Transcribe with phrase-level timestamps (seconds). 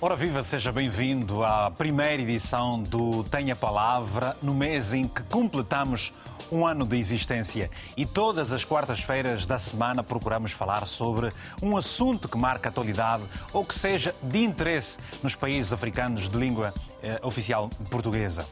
[0.00, 6.12] Ora viva, seja bem-vindo à primeira edição do Tenha Palavra, no mês em que completamos
[6.52, 7.68] um ano de existência.
[7.96, 13.24] E todas as quartas-feiras da semana procuramos falar sobre um assunto que marca a atualidade
[13.52, 16.72] ou que seja de interesse nos países africanos de língua
[17.02, 18.46] eh, oficial portuguesa.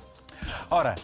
[0.68, 0.96] Ora,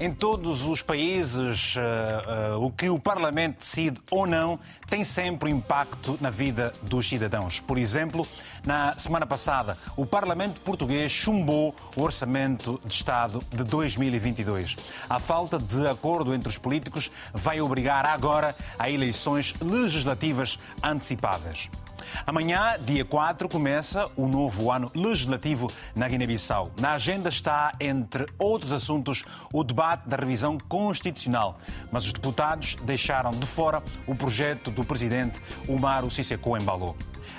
[0.00, 5.50] em todos os países, uh, uh, o que o Parlamento decide ou não tem sempre
[5.50, 7.60] impacto na vida dos cidadãos.
[7.60, 8.26] Por exemplo,
[8.64, 14.74] na semana passada, o Parlamento português chumbou o Orçamento de Estado de 2022.
[15.08, 21.68] A falta de acordo entre os políticos vai obrigar agora a eleições legislativas antecipadas.
[22.26, 26.70] Amanhã, dia 4, começa o novo ano legislativo na Guiné-Bissau.
[26.78, 31.58] Na agenda está, entre outros assuntos, o debate da revisão constitucional.
[31.90, 36.96] Mas os deputados deixaram de fora o projeto do presidente Umaru Sisseko Embalo.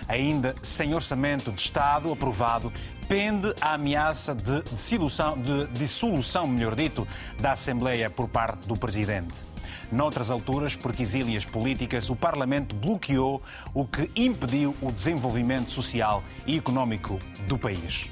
[0.07, 2.71] Ainda sem orçamento de Estado aprovado,
[3.07, 7.07] pende a ameaça de dissolução, de dissolução melhor dito,
[7.39, 9.50] da Assembleia por parte do presidente.
[9.91, 13.41] Noutras alturas, por quesílias políticas, o Parlamento bloqueou
[13.73, 18.09] o que impediu o desenvolvimento social e económico do país.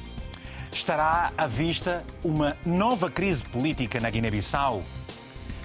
[0.74, 4.84] Estará à vista uma nova crise política na Guiné-Bissau?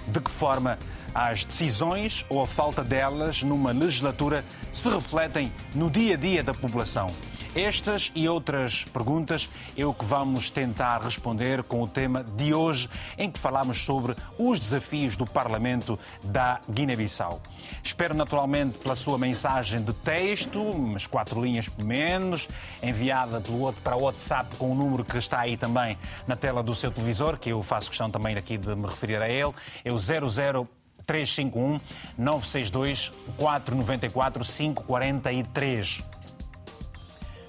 [0.07, 0.79] De que forma
[1.13, 6.53] as decisões ou a falta delas numa legislatura se refletem no dia a dia da
[6.53, 7.07] população?
[7.55, 12.89] Estas e outras perguntas é o que vamos tentar responder com o tema de hoje,
[13.17, 17.41] em que falamos sobre os desafios do Parlamento da Guiné-Bissau.
[17.81, 22.49] Espero naturalmente pela sua mensagem de texto, umas quatro linhas por menos,
[22.83, 23.41] enviada
[23.81, 27.37] para o WhatsApp com o número que está aí também na tela do seu televisor,
[27.37, 29.53] que eu faço questão também aqui de me referir a ele,
[29.85, 30.67] é o 00
[31.05, 31.79] 351
[32.17, 36.03] 962 494 543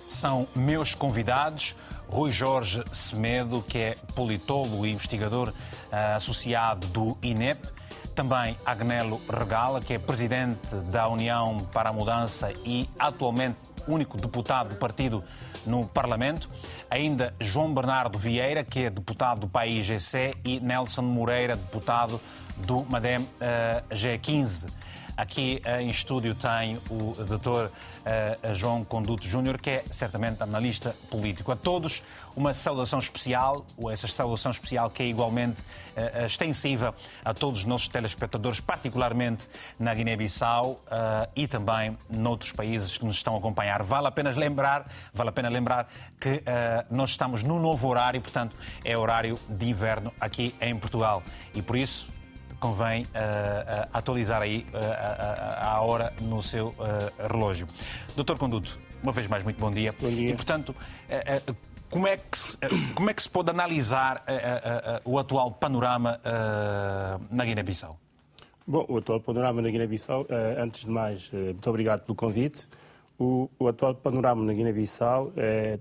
[0.06, 1.75] são meus convidados.
[2.09, 7.69] Rui Jorge Semedo, que é politólogo e investigador uh, associado do INEP.
[8.15, 14.71] Também Agnelo Regala, que é presidente da União para a Mudança e atualmente único deputado
[14.71, 15.22] do partido
[15.65, 16.49] no Parlamento.
[16.91, 22.21] Ainda João Bernardo Vieira, que é deputado do país GC, e Nelson Moreira, deputado
[22.56, 24.69] do MADEM uh, G15.
[25.16, 27.71] Aqui uh, em estúdio tem o Dr.
[27.71, 31.50] Uh, João Conduto Júnior, que é certamente analista político.
[31.50, 32.03] A todos
[32.37, 36.94] uma saudação especial, essa saudação especial que é igualmente uh, extensiva
[37.25, 40.82] a todos os nossos telespectadores, particularmente na Guiné-Bissau
[41.34, 43.83] e também noutros países que nos estão a acompanhar.
[43.83, 45.88] Vale a pena lembrar, vale a pena lembrar
[46.21, 46.43] que
[46.91, 51.22] nós estamos no novo horário, portanto é horário de inverno aqui em Portugal
[51.54, 52.16] e por isso
[52.61, 54.67] convém uh, uh, atualizar aí
[55.61, 56.75] a hora no seu
[57.31, 57.67] relógio.
[58.15, 59.94] Doutor Conduto, uma vez mais, muito bom dia.
[60.00, 60.31] Bom dia.
[60.31, 60.75] E, portanto,
[61.91, 62.59] como é, que se,
[62.95, 64.25] como é que se pode analisar
[65.05, 66.21] o atual panorama
[67.31, 67.99] na Guiné-Bissau?
[68.66, 70.27] Bom, o atual panorama na Guiné-Bissau,
[70.59, 72.69] antes de mais, muito obrigado pelo convite.
[73.19, 75.78] O, o atual panorama na Guiné-Bissau é,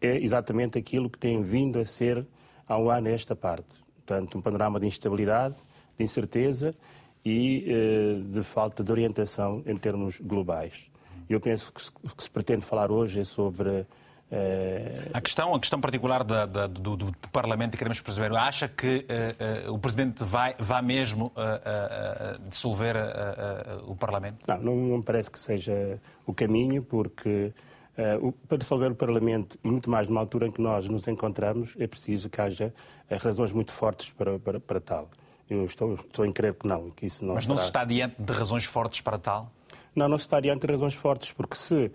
[0.00, 2.26] é exatamente aquilo que tem vindo a ser
[2.68, 3.68] há um ano esta parte.
[3.96, 5.56] Portanto, um panorama de instabilidade,
[6.00, 6.74] de incerteza
[7.24, 10.90] e eh, de falta de orientação em termos globais.
[11.28, 13.86] Eu penso que o que se pretende falar hoje é sobre
[14.32, 15.10] Uh...
[15.12, 19.04] A, questão, a questão particular da, da, do, do, Parlamento, e queremos perceber, acha que
[19.66, 21.32] uh, uh, o Presidente vai, vai mesmo
[22.48, 22.94] dissolver
[23.88, 24.46] o Parlamento?
[24.46, 27.52] Não, não, me parece que seja o caminho, porque
[28.46, 31.88] para dissolver o Parlamento, e muito mais numa altura em que nós nos encontramos, é
[31.88, 32.72] preciso que haja
[33.20, 35.10] razões muito fortes para, para, para tal.
[35.50, 36.90] Eu estou, estou em crer que não.
[36.90, 39.50] Que isso não Mas não se está diante de razões fortes para tal?
[39.94, 41.90] Não, não se está diante de razões fortes, porque se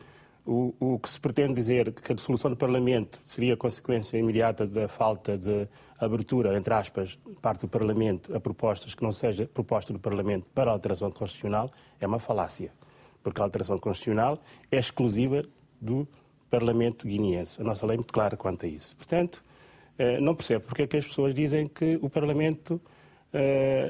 [0.45, 4.89] o, o que se pretende dizer que a dissolução do Parlamento seria consequência imediata da
[4.89, 5.67] falta de
[5.97, 10.69] abertura, entre aspas, parte do Parlamento a propostas que não seja proposta do Parlamento para
[10.69, 12.73] a alteração constitucional, é uma falácia.
[13.23, 14.37] Porque a alteração constitucional
[14.69, 15.43] é exclusiva
[15.81, 16.05] do
[16.49, 17.61] Parlamento guineense.
[17.61, 18.96] A nossa lei é muito clara quanto a isso.
[18.97, 19.41] Portanto,
[19.97, 22.79] eh, não percebo porque é que as pessoas dizem que o Parlamento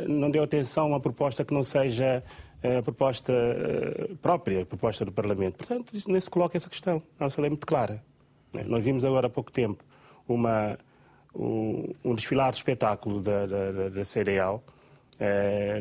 [0.07, 2.23] não deu atenção a uma proposta que não seja
[2.65, 5.57] eh, a proposta eh, própria, a proposta do Parlamento.
[5.57, 7.01] Portanto, nem se coloca essa questão.
[7.19, 8.03] A nossa lei é muito clara.
[8.51, 8.63] Né?
[8.65, 9.83] Nós vimos agora há pouco tempo
[10.27, 10.77] uma,
[11.35, 14.63] um, desfilar de espetáculo da, da, da CDAO,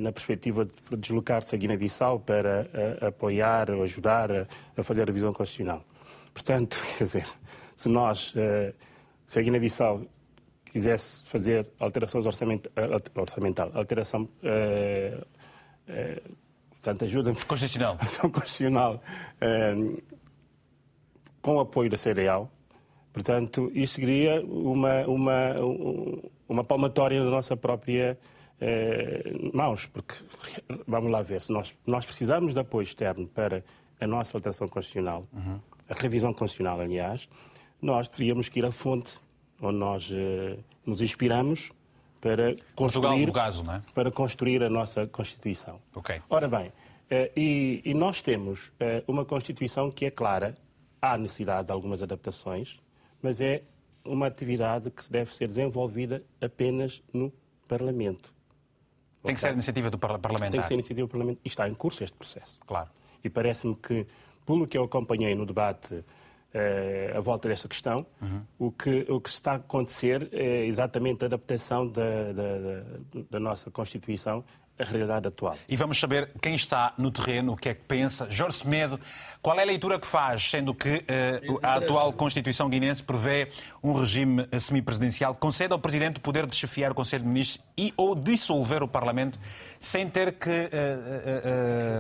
[0.01, 2.69] na perspectiva de deslocar-se a Guiné-Bissau para
[3.01, 4.47] apoiar ou ajudar a,
[4.77, 5.83] a, fazer a revisão constitucional.
[6.33, 7.27] Portanto, quer dizer,
[7.77, 8.35] se nós,
[9.27, 10.03] se a Guiné-Bissau
[10.75, 12.63] quisesse fazer alterações orçament,
[13.15, 14.23] orçamental, alteração.
[14.43, 15.25] Uh,
[15.89, 16.37] uh,
[16.73, 17.97] portanto, ajuda Constitucional.
[18.33, 19.01] constitucional
[19.41, 20.03] uh,
[21.41, 22.51] com apoio da CDAO,
[23.13, 25.55] Portanto, isso seria uma, uma,
[26.49, 28.19] uma palmatória da nossa própria
[29.53, 30.17] mãos, porque,
[30.85, 33.63] vamos lá ver, se nós, nós precisamos de apoio externo para
[34.01, 35.61] a nossa alteração constitucional, uhum.
[35.89, 37.29] a revisão constitucional, aliás,
[37.81, 39.21] nós teríamos que ir à fonte
[39.61, 41.71] onde nós eh, nos inspiramos
[42.21, 43.83] para construir, caso, é?
[43.95, 45.79] para construir a nossa Constituição.
[45.95, 46.23] Okay.
[46.29, 46.73] Ora bem,
[47.11, 50.55] eh, e, e, nós temos eh, uma Constituição que é clara,
[51.03, 52.81] há necessidade de algumas adaptações,
[53.23, 53.63] mas é
[54.05, 57.33] uma atividade que deve ser desenvolvida apenas no
[57.69, 58.33] Parlamento.
[59.23, 60.51] Tem que ser iniciativa do parlamentar.
[60.51, 61.41] Tem que ser iniciativa do Parlamento.
[61.43, 62.61] E está em curso este processo.
[62.67, 62.91] Claro.
[63.23, 64.07] E parece-me que,
[64.45, 66.05] pelo que eu acompanhei no debate
[66.55, 68.43] eh, à volta desta questão, uhum.
[68.61, 73.73] o, que, o que está a acontecer é exatamente a adaptação da, da, da, nossa
[73.73, 74.45] Constituição
[74.79, 75.57] a realidade atual.
[75.69, 78.29] E vamos saber quem está no terreno, o que é que pensa.
[78.31, 78.99] Jorge Semedo,
[79.41, 83.51] qual é a leitura que faz, sendo que uh, a atual Constituição guinense prevê
[83.83, 87.65] um regime semipresidencial que concede ao Presidente o poder de chefiar o Conselho de Ministros
[87.77, 89.39] e ou dissolver o Parlamento
[89.79, 90.63] sem ter que uh,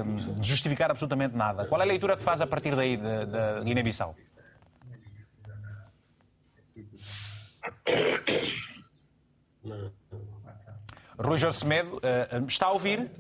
[0.02, 1.66] uh, justificar absolutamente nada.
[1.66, 4.16] Qual é a leitura que faz a partir daí da Guiné-Bissau?
[11.19, 13.10] Rui Jorge Semedo, uh, está a ouvir?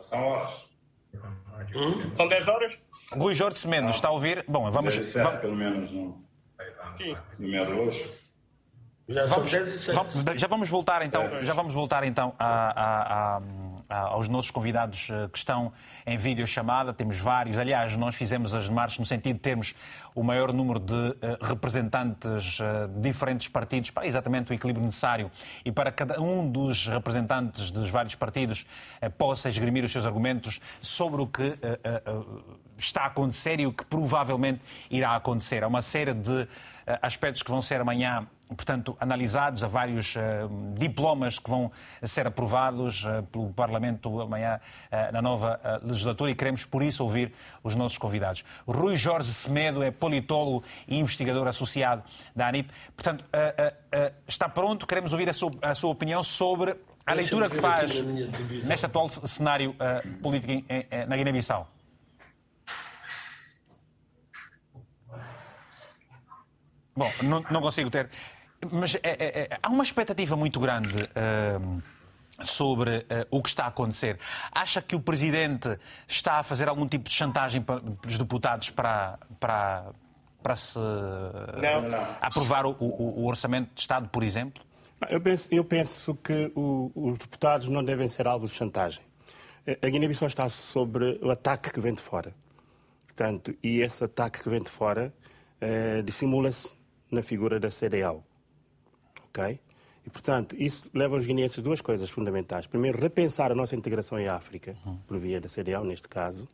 [0.00, 0.68] São horas.
[1.74, 2.16] Hum?
[2.16, 2.78] São 10 horas?
[3.12, 4.44] Rui Jorge Semedo, está a ouvir?
[4.48, 4.94] Bom, vamos.
[4.94, 5.40] 17, vamos...
[5.40, 5.88] pelo menos.
[6.96, 7.16] Sim.
[7.38, 8.10] No mês de hoje.
[9.08, 9.50] Já, vamos,
[9.94, 13.40] vamos, já vamos voltar então, já vamos voltar então a, a, a
[13.88, 15.72] aos nossos convidados eh, que estão
[16.06, 16.92] em videochamada.
[16.92, 17.56] Temos vários.
[17.56, 19.74] Aliás, nós fizemos as marchas no sentido de termos
[20.14, 22.58] o maior número de eh, representantes
[22.94, 25.30] de diferentes partidos para exatamente o equilíbrio necessário
[25.64, 28.66] e para cada um dos representantes dos vários partidos
[29.16, 31.58] possa esgrimir os seus argumentos sobre o que
[32.76, 34.60] está a acontecer e o que provavelmente
[34.90, 35.62] irá acontecer.
[35.62, 36.48] Há uma série de
[37.00, 38.26] aspectos que vão ser amanhã
[38.56, 40.20] portanto, analisados, há vários uh,
[40.76, 41.70] diplomas que vão
[42.02, 44.60] ser aprovados uh, pelo Parlamento amanhã
[44.90, 48.44] uh, na nova legislatura e queremos, por isso, ouvir os nossos convidados.
[48.66, 52.02] Rui Jorge Semedo é politólogo e investigador associado
[52.34, 52.70] da ANIP.
[52.94, 53.24] Portanto,
[54.26, 54.86] está pronto?
[54.86, 57.92] Queremos ouvir a sua, a sua opinião sobre a leitura que faz
[58.64, 59.74] neste atual cenário
[60.22, 61.68] político em, em, na Guiné-Bissau.
[66.98, 68.10] Bom, não, não consigo ter.
[68.70, 70.96] Mas é, é, é, há uma expectativa muito grande.
[70.96, 71.82] Uh,
[72.42, 74.18] sobre uh, o que está a acontecer.
[74.52, 75.76] Acha que o Presidente
[76.06, 79.86] está a fazer algum tipo de chantagem para os deputados para, para,
[80.40, 82.16] para se não, não.
[82.20, 84.62] aprovar o, o, o, Orçamento de Estado, por exemplo?
[85.08, 89.02] Eu penso, eu penso que o, os deputados não devem ser alvo de chantagem.
[89.82, 92.32] A Guiné-Bissau está sobre o ataque que vem de fora.
[93.04, 95.12] Portanto, e esse ataque que vem de fora
[95.60, 96.72] uh, dissimula-se
[97.10, 98.27] na figura da CDAO
[99.30, 99.60] ok?
[100.06, 102.66] E, portanto, isso leva os guineenses a duas coisas fundamentais.
[102.66, 104.76] Primeiro, repensar a nossa integração em África,
[105.06, 106.48] por via da CDAO, neste caso,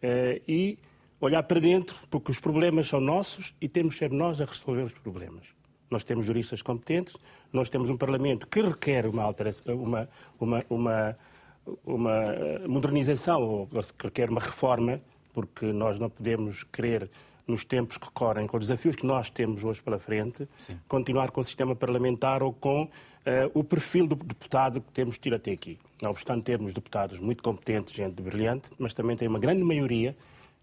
[0.00, 0.78] eh, e
[1.20, 4.82] olhar para dentro, porque os problemas são nossos e temos de ser nós a resolver
[4.82, 5.46] os problemas.
[5.90, 7.14] Nós temos juristas competentes,
[7.52, 10.08] nós temos um Parlamento que requer uma, alteração, uma,
[10.38, 11.18] uma, uma,
[11.84, 15.00] uma modernização, ou que requer uma reforma,
[15.32, 17.10] porque nós não podemos querer
[17.46, 20.78] nos tempos que correm, com os desafios que nós temos hoje pela frente, Sim.
[20.88, 22.88] continuar com o sistema parlamentar ou com uh,
[23.54, 25.78] o perfil do deputado que temos tido até aqui.
[26.02, 30.16] Não obstante termos deputados muito competentes, gente brilhante, mas também tem uma grande maioria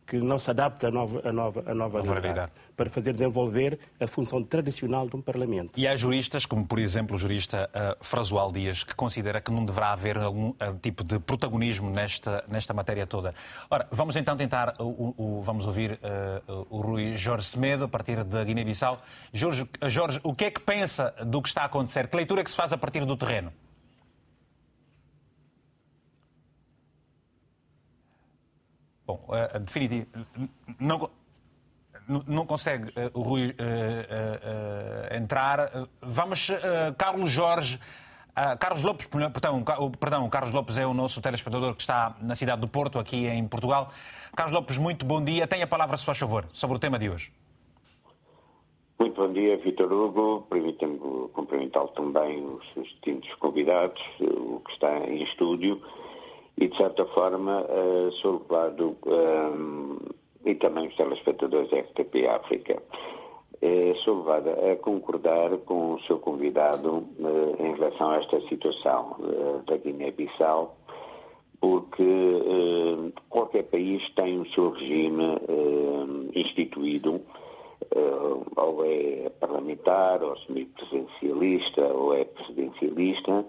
[0.05, 4.07] que não se adapta à nova, à nova, à nova realidade, para fazer desenvolver a
[4.07, 5.79] função tradicional de um Parlamento.
[5.79, 9.63] E há juristas, como por exemplo o jurista uh, Frasual Dias, que considera que não
[9.63, 13.33] deverá haver algum uh, tipo de protagonismo nesta, nesta matéria toda.
[13.69, 18.43] Ora, vamos então tentar, uh vamos ouvir uh, o Rui Jorge Semedo, a partir da
[18.43, 19.01] Guiné-Bissau.
[19.31, 22.07] Jorge, Jorge, o que é que pensa do que está a acontecer?
[22.07, 23.51] Que leitura é que se faz a partir do terreno?
[29.05, 30.07] Bom, uh, definitivo.
[30.79, 31.09] Não,
[32.25, 35.69] não consegue uh, o Rui uh, entrar.
[36.01, 36.51] Vamos,
[36.97, 37.79] Carlos Jorge.
[38.59, 42.67] Carlos Lopes, perdão, perdão, Carlos Lopes é o nosso telespectador que está na cidade do
[42.67, 43.91] Porto, aqui em Portugal.
[44.35, 45.45] Carlos Lopes, muito bom dia.
[45.45, 47.31] Tenha a palavra, se faz favor, sobre o tema de hoje.
[48.97, 50.47] Muito bom dia, Vitor Hugo.
[50.49, 50.97] Permita-me
[51.31, 55.79] cumprimentá-lo também, os seus distintos convidados, o que está em estúdio
[56.57, 59.97] e, de certa forma, uh, sou levado, um,
[60.45, 62.81] eh, e também os telespectadores da RTP África,
[63.61, 67.05] uh, sou levado a concordar com o seu convidado
[67.59, 69.15] em relação a esta situação
[69.65, 70.75] da Guiné-Bissau,
[71.59, 72.03] porque
[73.29, 75.39] qualquer país tem o seu regime
[76.35, 77.21] instituído
[78.55, 83.45] ou é parlamentar, ou semipresidencialista, ou é presidencialista,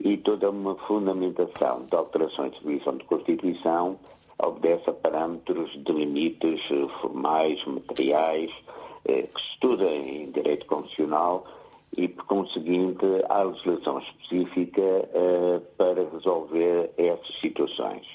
[0.00, 3.98] e toda uma fundamentação de alterações de revisão de Constituição
[4.38, 6.60] obedece a parâmetros de limites
[7.00, 8.50] formais, materiais,
[9.04, 11.44] que se estuda em direito constitucional
[11.96, 18.06] e, por conseguinte, há legislação específica uh, para resolver essas situações.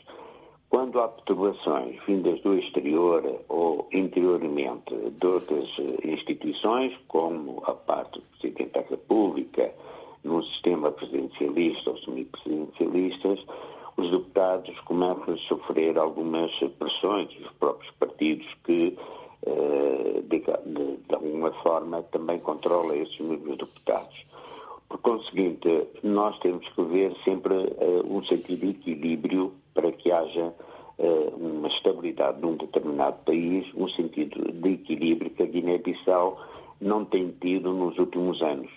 [0.70, 5.68] Quando há perturbações vindas do exterior ou interiormente de outras
[6.04, 9.74] instituições, como a parte do Presidente da República,
[10.24, 13.40] num sistema presidencialista ou semipresidencialistas,
[13.98, 18.98] os deputados começam a sofrer algumas pressões, os próprios partidos que
[19.46, 24.26] eh, de, de, alguma forma, também controla esses mesmos deputados.
[24.90, 30.54] Por conseguinte, nós temos que ver sempre uh, um sentido de equilíbrio para que haja
[30.98, 36.40] uh, uma estabilidade num determinado país, um sentido de equilíbrio que a Guiné-Bissau
[36.82, 38.70] não tem tido nos últimos anos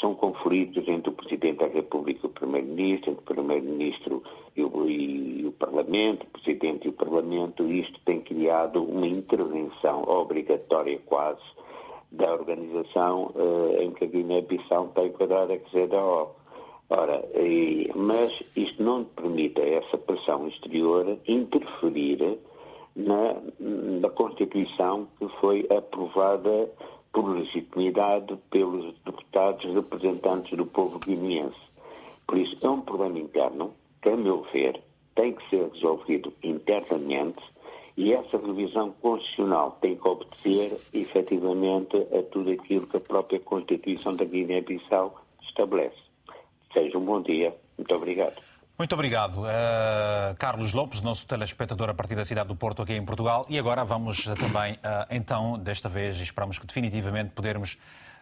[0.00, 4.22] são conflitos entre o Presidente da República e o Primeiro-Ministro, entre o Primeiro-Ministro
[4.56, 10.02] e, e, o Parlamento, o Presidente e o Parlamento, e isto tem criado uma intervenção
[10.02, 11.42] obrigatória quase
[12.12, 16.30] da organização uh, em que a Guiné-Bissau está enquadrada, que é da O.
[16.90, 22.38] Ora, e, mas isto não permite a essa pressão exterior interferir
[22.94, 26.70] na, na Constituição que foi aprovada
[27.14, 31.60] por legitimidade pelos deputados representantes do povo guineense.
[32.26, 34.82] Por isso, é um problema interno que, a meu ver,
[35.14, 37.40] tem que ser resolvido internamente
[37.96, 44.16] e essa revisão constitucional tem que obedecer, efetivamente, a tudo aquilo que a própria Constituição
[44.16, 46.02] da Guiné-Bissau estabelece.
[46.72, 47.54] Seja um bom dia.
[47.78, 48.42] Muito obrigado.
[48.76, 53.04] Muito obrigado, uh, Carlos Lopes, nosso telespectador a partir da cidade do Porto, aqui em
[53.04, 53.46] Portugal.
[53.48, 57.74] E agora vamos também, uh, então, desta vez, esperamos que definitivamente podermos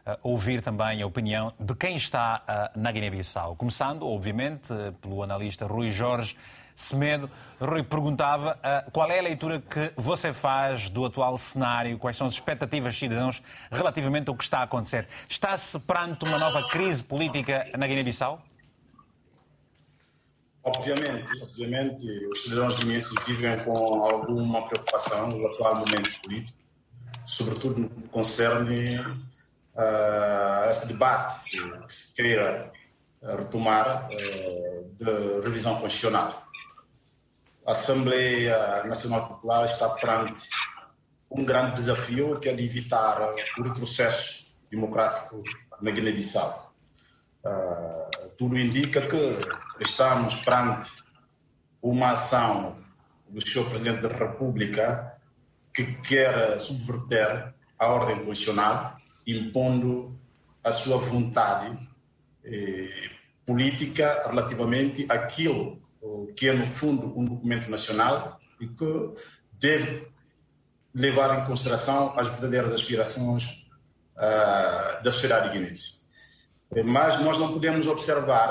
[0.07, 3.57] uh, ouvir também a opinião de quem está na Guiné-Bissau.
[3.57, 6.37] Começando, obviamente, pelo analista Rui Jorge
[6.75, 7.31] Semedo.
[7.59, 8.59] Rui perguntava
[8.93, 13.43] qual é a leitura que você faz do atual cenário, quais são as expectativas cidadãos
[13.71, 15.09] relativamente ao que está a acontecer.
[15.27, 18.52] Está-se perante uma nova crise política na Guiné-Bissau?
[20.65, 26.57] Obviamente, obviamente, os cidadãos guineenses vivem com alguma preocupação no atual momento político,
[27.27, 31.51] sobretudo no que concerne uh, esse debate
[31.87, 32.73] que se queira
[33.23, 36.47] ah, retomar uh, de revisão constitucional.
[37.67, 40.49] A Assembleia Nacional Popular está perante
[41.29, 45.43] um grande desafio que é de evitar o retrocesso democrático
[45.81, 46.73] na Guiné-Bissau.
[47.45, 49.39] Uh, tudo indica que
[49.81, 50.91] estamos perante
[51.81, 52.77] uma ação
[53.29, 53.67] do Sr.
[53.67, 55.17] Presidente da República
[55.73, 60.19] que quer subverter a ordem constitucional, impondo
[60.65, 61.79] a sua vontade
[62.43, 63.11] eh,
[63.47, 65.81] política relativamente àquilo
[66.37, 69.15] que é, no fundo, um documento nacional e que
[69.53, 70.09] deve
[70.93, 73.71] levar em consideração as verdadeiras aspirações
[74.17, 76.02] uh, da sociedade guinense.
[76.85, 78.51] Mas nós não podemos observar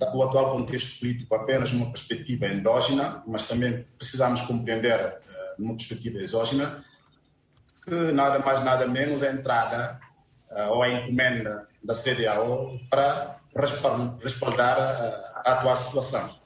[0.00, 5.76] eh, o atual contexto político apenas numa perspectiva endógena, mas também precisamos compreender, eh, numa
[5.76, 6.84] perspectiva exógena,
[7.84, 10.00] que nada mais nada menos a entrada
[10.50, 14.76] eh, ou a encomenda da CDAO para respaldar
[15.36, 16.36] a atual situação.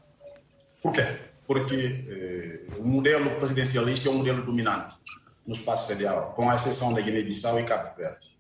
[0.82, 1.20] Por quê?
[1.46, 4.94] Porque o modelo presidencialista é um modelo dominante
[5.46, 8.37] no espaço CDAO, com a exceção da Guiné-Bissau e Cabo Verde.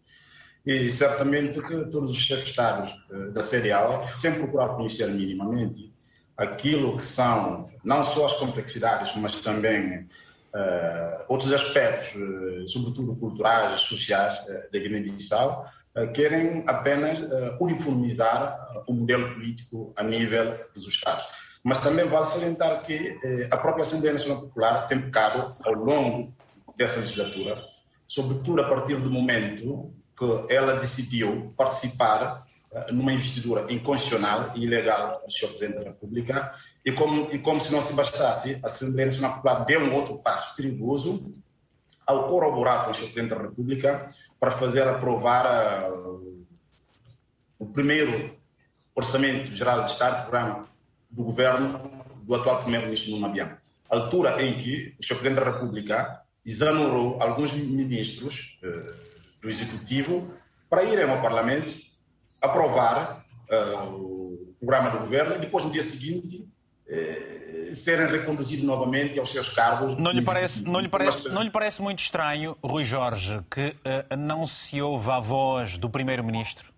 [0.66, 5.92] E certamente que todos os chefes de Estado eh, da CDAO sempre procuraram conhecer minimamente
[6.38, 10.06] aquilo que são não só as complexidades, mas também
[10.54, 15.66] uh, outros aspectos, uh, sobretudo culturais, sociais, uh, da Guiné-Bissau,
[16.14, 17.18] querem apenas
[17.58, 21.26] uniformizar o modelo político a nível dos Estados.
[21.64, 23.18] Mas também vale salientar que
[23.50, 26.32] a própria Assembleia Nacional Popular tem pecado ao longo
[26.76, 27.60] dessa legislatura,
[28.06, 35.22] sobretudo a partir do momento que ela decidiu participar uh, numa investidura inconstitucional e ilegal
[35.24, 35.48] do Sr.
[35.48, 39.64] Presidente da República e como, e como se não se bastasse, a Assembleia Nacional Popular
[39.64, 41.34] deu um outro passo perigoso
[42.06, 43.12] ao corroborar com o Sr.
[43.12, 44.10] Presidente da República
[44.40, 46.46] para fazer aprovar uh,
[47.58, 48.36] o primeiro
[48.94, 50.66] Orçamento Geral de Estado, programa
[51.10, 53.56] do governo do atual Primeiro-Ministro Abiano.
[53.88, 55.14] Altura em que o Sr.
[55.14, 59.07] Presidente da República exonerou alguns ministros uh,
[59.40, 60.32] do Executivo
[60.68, 61.74] para irem ao Parlamento
[62.40, 66.46] aprovar uh, o programa do governo e depois, no dia seguinte,
[66.88, 69.96] eh, serem reconduzidos novamente aos seus cargos.
[69.96, 73.76] Não lhe parece, não lhe parece, não lhe parece muito estranho, Rui Jorge, que
[74.10, 76.72] uh, não se ouve a voz do Primeiro-Ministro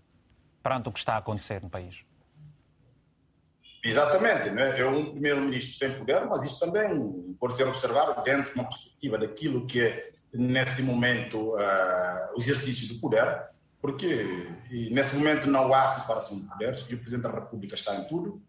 [0.62, 2.04] perante o que está a acontecer no país?
[3.82, 4.78] Exatamente, né?
[4.78, 9.16] é um primeiro-ministro sem poder, mas isso também pode ser observado dentro de uma perspectiva
[9.16, 14.46] daquilo que é, nesse momento, uh, o exercício do poder, porque
[14.90, 18.40] nesse momento não há separação de poderes e o Presidente da República está em tudo,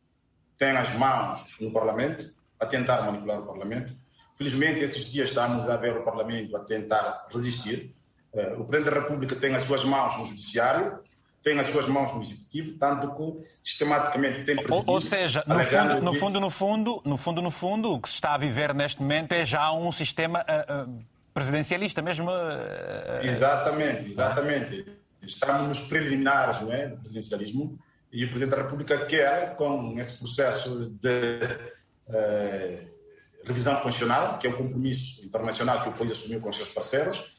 [0.58, 3.94] tem as mãos no Parlamento, a tentar manipular o Parlamento.
[4.36, 7.96] Felizmente, esses dias estamos a ver o Parlamento a tentar resistir.
[8.34, 11.00] Uh, o Presidente da República tem as suas mãos no Judiciário,
[11.44, 14.74] tem as suas mãos no executivo, tanto que sistematicamente tem presidido.
[14.74, 18.10] Ou, ou seja, no fundo, no fundo, no fundo, no fundo, no fundo, o que
[18.10, 22.30] se está a viver neste momento é já um sistema uh, uh, presidencialista mesmo.
[22.30, 24.86] Uh, exatamente, exatamente.
[25.22, 27.80] Estamos nos preliminares não é, do presidencialismo
[28.12, 31.40] e o Presidente da República quer, com esse processo de
[33.46, 37.38] revisão constitucional, que é um compromisso internacional que o país assumiu com os seus parceiros,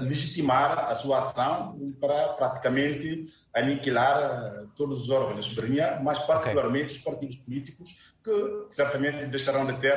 [0.00, 6.96] legitimar a sua ação para praticamente aniquilar todos os órgãos da soberania, mas particularmente okay.
[6.96, 9.96] os partidos políticos, que certamente deixarão de ter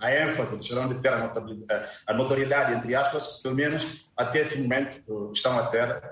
[0.00, 1.32] a ênfase, deixarão de ter a,
[2.06, 6.02] a, notoriedade, entre aspas, pelo menos até esse momento estão a ter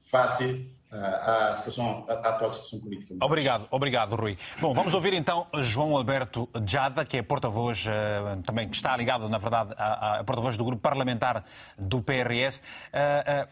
[0.00, 3.14] face a situação, a atual situação política.
[3.22, 4.36] Obrigado, obrigado, Rui.
[4.60, 9.28] Bom, vamos ouvir então João Alberto Jada, que é porta-voz, eh, também que está ligado,
[9.28, 11.44] na verdade, a, porta-voz do grupo parlamentar
[11.78, 12.60] do PRS.
[12.92, 13.48] Eh, eh,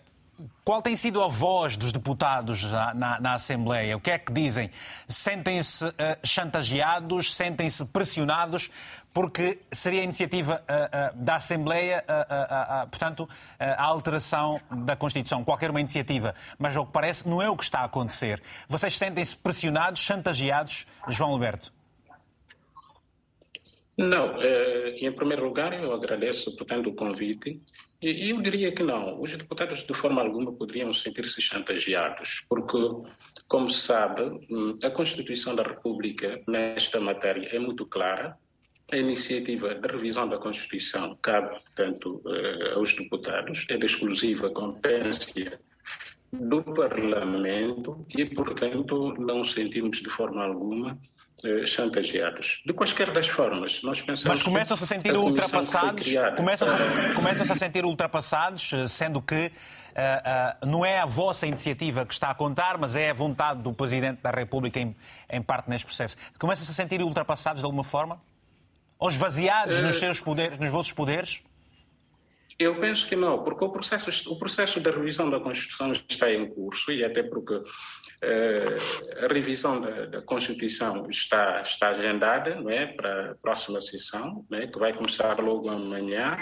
[0.65, 3.97] qual tem sido a voz dos deputados na, na, na Assembleia?
[3.97, 4.71] O que é que dizem?
[5.09, 7.35] Sentem-se uh, chantageados?
[7.35, 8.71] Sentem-se pressionados?
[9.19, 15.71] Porque seria a iniciativa uh, uh, da Assembleia, uh, portanto, a alteração da Constituição, qualquer
[15.71, 16.37] uma iniciativa.
[16.57, 18.41] Mas, ao que parece, não é o que está a acontecer.
[18.69, 21.73] Vocês sentem-se pressionados, chantageados, João Alberto?
[23.97, 24.41] Não.
[24.41, 27.61] Eh, em primeiro lugar, eu agradeço, portanto, o convite.
[28.01, 29.21] E eu diria que não.
[29.21, 32.79] Os deputados, de forma alguma, poderiam sentir-se chantageados, porque,
[33.49, 38.39] como se sabe, hum, a Constituição da República, nesta matéria, é muito clara
[38.91, 45.61] a iniciativa de revisão da Constituição cabe, portanto, eh, aos deputados, é da exclusiva competência
[46.33, 50.99] do Parlamento e, portanto, não sentimos de forma alguma
[51.45, 52.61] eh, chantageados.
[52.67, 54.25] De quaisquer das formas, nós pensamos.
[54.25, 56.07] Mas começam-se a sentir a ultrapassados?
[56.37, 62.05] Começam-se começam a sentir ultrapassados, eh, sendo que uh, uh, não é a vossa iniciativa
[62.05, 64.97] que está a contar, mas é a vontade do Presidente da República em,
[65.31, 66.17] em parte neste processo.
[66.41, 68.21] Começam-se a sentir ultrapassados de alguma forma?
[68.99, 71.41] Ou esvaziados nos, eh, seus poderes, nos vossos poderes?
[72.59, 76.49] Eu penso que não, porque o processo, o processo da revisão da Constituição está em
[76.49, 82.87] curso e até porque uh, a revisão da, da, Constituição está, está agendada não é,
[82.87, 86.37] para a próxima sessão, é, que vai começar logo amanhã.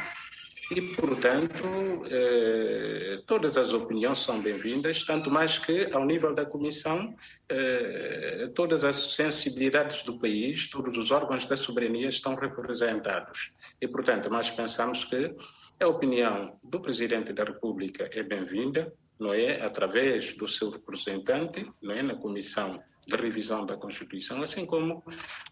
[0.68, 1.64] E, portanto,
[2.10, 7.14] eh, todas as opiniões são bem-vindas, tanto mais que, ao nível da Comissão,
[7.48, 13.52] eh, todas as sensibilidades do país, todos os órgãos da soberania estão representados.
[13.80, 15.32] E, portanto, nós pensamos que
[15.78, 19.62] a opinião do Presidente da República é bem-vinda, não é?
[19.62, 22.02] Através do seu representante, não é?
[22.02, 25.04] Na Comissão de revisão da Constituição, assim como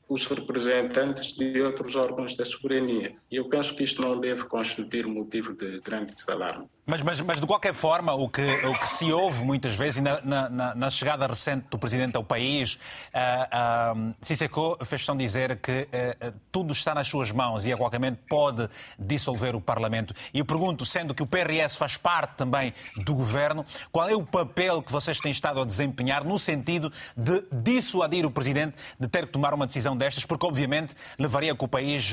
[0.08, 3.12] os representantes de outros órgãos da soberania.
[3.30, 6.66] E eu penso que isto não deve constituir motivo de grande alarme.
[6.86, 10.00] Mas, mas, mas, de qualquer forma, o que, o que se ouve muitas vezes, e
[10.02, 15.24] na, na, na chegada recente do Presidente ao país, uh, uh, Sisseko fez questão de
[15.24, 19.62] dizer que uh, tudo está nas suas mãos e a qualquer momento pode dissolver o
[19.62, 20.14] Parlamento.
[20.32, 24.24] E eu pergunto, sendo que o PRS faz parte também do Governo, qual é o
[24.24, 29.26] papel que vocês têm estado a desempenhar no sentido de dissuadir o Presidente de ter
[29.26, 32.12] que tomar uma decisão destas, porque obviamente levaria que o país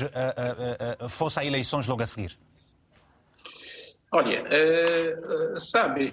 [1.08, 2.38] fosse a eleições logo a seguir?
[4.14, 4.44] Olha,
[5.58, 6.12] sabe,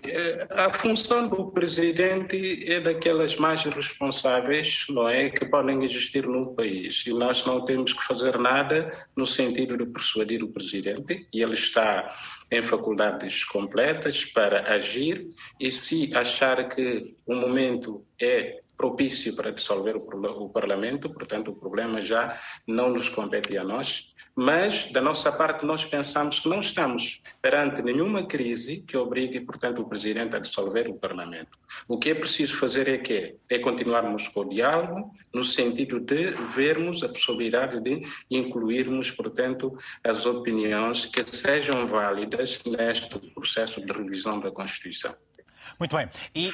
[0.51, 7.03] a função do presidente é daquelas mais responsáveis, não é, que podem existir no país.
[7.05, 11.55] E nós não temos que fazer nada no sentido de persuadir o presidente, e ele
[11.55, 12.15] está
[12.49, 15.27] em faculdades completas para agir.
[15.60, 22.01] E se achar que o momento é propício para dissolver o, Parlamento, portanto, o problema
[22.01, 24.13] já não nos compete a nós.
[24.33, 29.81] Mas, da nossa parte, nós pensamos que não estamos perante nenhuma crise que obrigue, portanto,
[29.81, 31.57] o Presidente a dissolver o Parlamento.
[31.89, 36.31] O que é preciso fazer é que é continuarmos com o diálogo, no sentido de
[36.55, 44.39] vermos a possibilidade de incluirmos, portanto, as opiniões que sejam válidas neste processo de revisão
[44.39, 45.13] da Constituição.
[45.77, 46.10] Muito bem.
[46.34, 46.51] E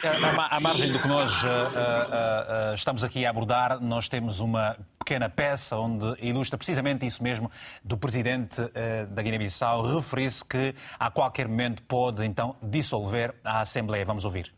[0.50, 1.32] à margem do que nós
[2.74, 7.52] estamos aqui a abordar, nós temos uma pequena peça onde ilustra precisamente isso mesmo
[7.84, 8.60] do presidente
[9.10, 14.04] da Guiné-Bissau referir-se que a qualquer momento pode então dissolver a Assembleia.
[14.06, 14.54] Vamos ouvir.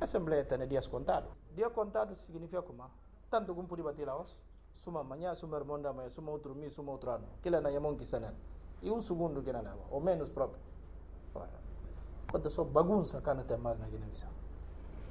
[0.00, 1.30] A Assembleia tem dias contados.
[1.54, 2.84] Dia contado significa como?
[3.30, 4.22] Tanto como podia bater lá,
[4.72, 7.26] suma amanhã, suma irmão da manhã, suma outro mês, suma outro ano.
[7.38, 8.34] Aquilo é na Yamon Kissanan.
[8.82, 10.60] E um segundo que não leva, ou menos próprio.
[12.34, 14.28] Quando só bagunça cá não tem mais na Guiné-Bissau.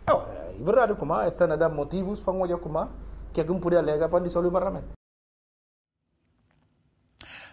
[0.05, 2.89] Agora, é verdade como está a motivos para olhar como
[3.31, 4.89] que alguém poderia alegar para dissolver o Parlamento.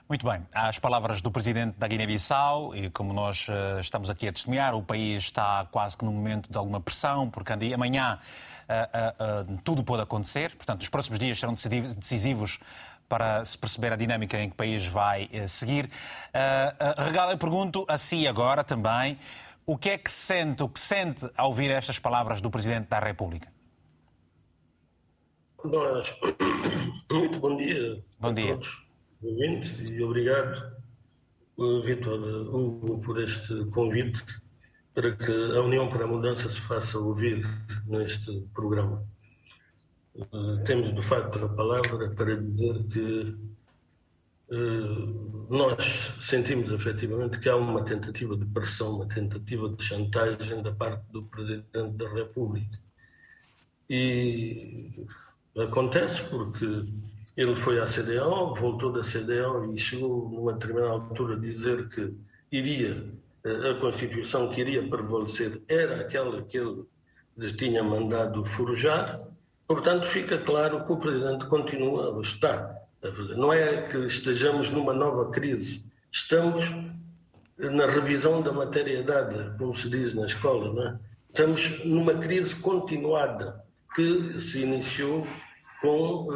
[0.09, 4.33] Muito bem, as palavras do presidente da Guiné-Bissau, e como nós uh, estamos aqui a
[4.33, 8.19] testemunhar, o país está quase que num momento de alguma pressão, porque amanhã
[8.69, 12.59] uh, uh, tudo pode acontecer, portanto, os próximos dias serão decisivos
[13.09, 15.87] para se perceber a dinâmica em que o país vai seguir.
[15.87, 19.19] Uh, Regala, eu pergunto a si agora também,
[19.66, 22.99] o que é que sente, o que sente ao ouvir estas palavras do Presidente da
[22.99, 23.53] República?
[25.64, 26.16] Nós,
[27.12, 28.03] muito bom dia.
[28.18, 28.55] Bom dia.
[28.55, 28.90] Todos
[29.23, 30.77] ouvintes e obrigado,
[31.85, 32.18] Vitor
[32.49, 34.25] Hugo, por este convite
[34.94, 37.46] para que a União para a Mudança se faça ouvir
[37.87, 39.05] neste programa.
[40.14, 43.37] Uh, temos, de facto, a palavra para dizer que
[45.49, 51.05] nós sentimos efetivamente que há uma tentativa de pressão, uma tentativa de chantagem da parte
[51.11, 52.79] do Presidente da República.
[53.89, 55.07] E
[55.57, 56.85] acontece porque
[57.37, 62.15] ele foi à CDO, voltou da CDO e chegou numa determinada altura a dizer que
[62.51, 63.07] iria,
[63.45, 66.85] eh, a Constituição que iria prevalecer era aquela que ele
[67.57, 69.21] tinha mandado forjar.
[69.67, 72.80] Portanto, fica claro que o Presidente continua a estar.
[73.37, 76.65] Não é que estejamos numa nova crise, estamos
[77.57, 80.99] na revisão da matéria dada, como se diz na escola, não é?
[81.29, 85.27] estamos numa crise continuada que se iniciou
[85.81, 86.29] com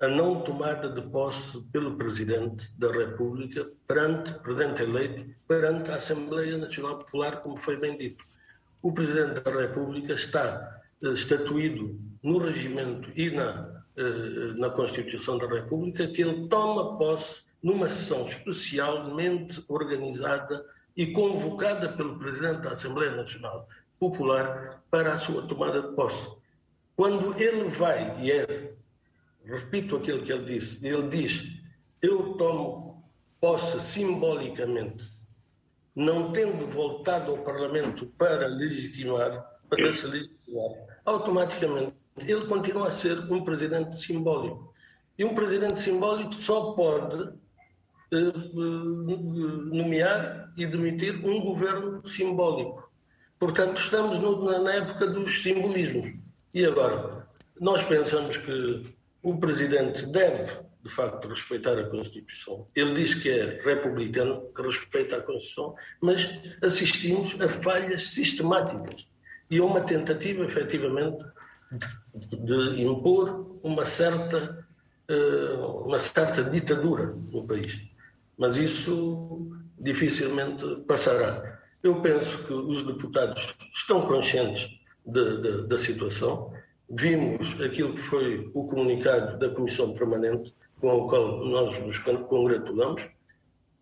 [0.00, 5.96] eh, a não tomada de posse pelo Presidente da República perante, Presidente eleito, perante a
[5.96, 8.24] Assembleia Nacional Popular, como foi bem dito.
[8.80, 13.81] O Presidente da República está eh, estatuído no regimento e na,
[14.56, 20.64] na Constituição da República que ele toma posse numa sessão especialmente organizada
[20.96, 26.28] e convocada pelo Presidente da Assembleia Nacional Popular para a sua tomada de posse.
[26.96, 28.72] Quando ele vai e é
[29.44, 30.84] repito aquilo que ele disse.
[30.86, 31.42] Ele diz:
[32.00, 33.04] Eu tomo
[33.40, 35.04] posse simbolicamente,
[35.94, 43.18] não tendo voltado ao Parlamento para legitimar, para se legitimar, automaticamente ele continua a ser
[43.32, 44.72] um presidente simbólico.
[45.18, 47.32] E um presidente simbólico só pode
[48.12, 48.32] eh,
[49.72, 52.90] nomear e demitir um governo simbólico.
[53.38, 56.12] Portanto, estamos no, na época dos simbolismos.
[56.54, 57.26] E agora,
[57.58, 58.84] nós pensamos que
[59.22, 62.66] o presidente deve, de facto, respeitar a Constituição.
[62.74, 66.28] Ele diz que é republicano, que respeita a Constituição, mas
[66.62, 69.06] assistimos a falhas sistemáticas
[69.50, 71.24] e a uma tentativa, efetivamente,
[71.70, 74.66] de, de impor uma certa,
[75.10, 77.80] uh, uma certa ditadura no país.
[78.36, 81.60] Mas isso dificilmente passará.
[81.82, 84.68] Eu penso que os deputados estão conscientes
[85.04, 86.52] de, de, da situação
[86.92, 93.08] vimos aquilo que foi o comunicado da Comissão Permanente, com o qual nós nos congratulamos,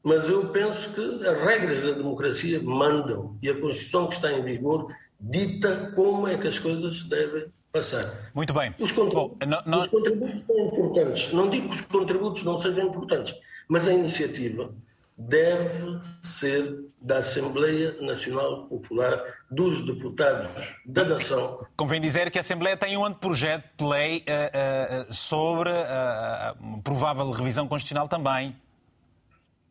[0.02, 4.44] mas eu penso que as regras da democracia mandam e a Constituição que está em
[4.44, 8.30] vigor dita como é que as coisas devem passar.
[8.34, 8.74] Muito bem.
[8.78, 9.78] Os contributos, Bom, não, não...
[9.78, 11.32] os contributos são importantes.
[11.32, 13.34] Não digo que os contributos não sejam importantes,
[13.68, 14.72] mas a iniciativa
[15.16, 20.48] deve ser da Assembleia Nacional Popular, dos deputados
[20.84, 21.66] da nação.
[21.76, 26.82] Convém dizer que a Assembleia tem um anteprojeto de lei uh, uh, sobre a uh,
[26.82, 28.56] provável revisão constitucional também.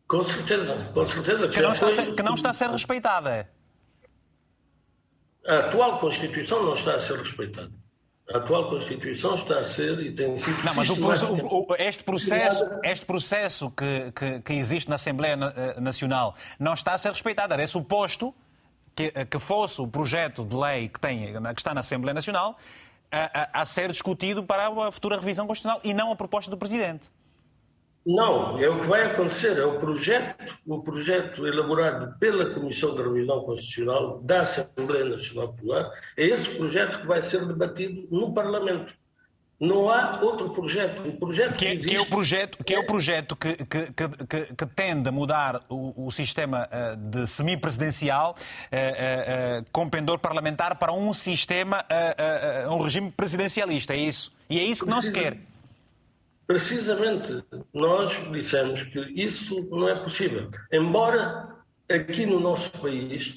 [0.06, 1.48] Com certeza, com certeza.
[1.48, 3.48] Que, que não, está ser, que não está a ser respeitada.
[5.46, 7.72] A atual Constituição não está a ser respeitada.
[8.32, 10.62] A atual Constituição está a ser e tem sido.
[10.62, 10.88] Não, mas
[11.22, 16.74] o, o, este processo, este processo que, que, que, existe na Assembleia eh, Nacional não
[16.74, 17.52] está a ser respeitado.
[17.52, 18.32] Era suposto
[18.94, 22.56] que, que fosse o projeto de lei que, tem, que está na Assembleia Nacional
[23.10, 26.56] a, a, a ser discutido para a futura revisão constitucional e não a proposta do
[26.56, 27.10] Presidente.
[28.04, 33.02] Não, é o que vai acontecer, é o projeto, o projeto elaborado pela Comissão de
[33.02, 38.94] Revisão Constitucional da Assembleia Nacional Popular, é esse projeto que vai ser debatido no Parlamento.
[39.60, 41.06] Não há outro projeto.
[41.06, 41.88] O projeto que, que, existe...
[41.90, 45.60] que é o projeto que, é o projeto que, que, que, que tende a mudar
[45.68, 51.84] o, o sistema uh, de semipresidencial uh, uh, com pendor parlamentar para um sistema,
[52.72, 53.92] um regime presidencialista.
[53.92, 54.32] É isso?
[54.48, 55.36] E é isso que não se quer.
[56.50, 60.50] Precisamente, nós dissemos que isso não é possível.
[60.72, 61.48] Embora
[61.88, 63.36] aqui no nosso país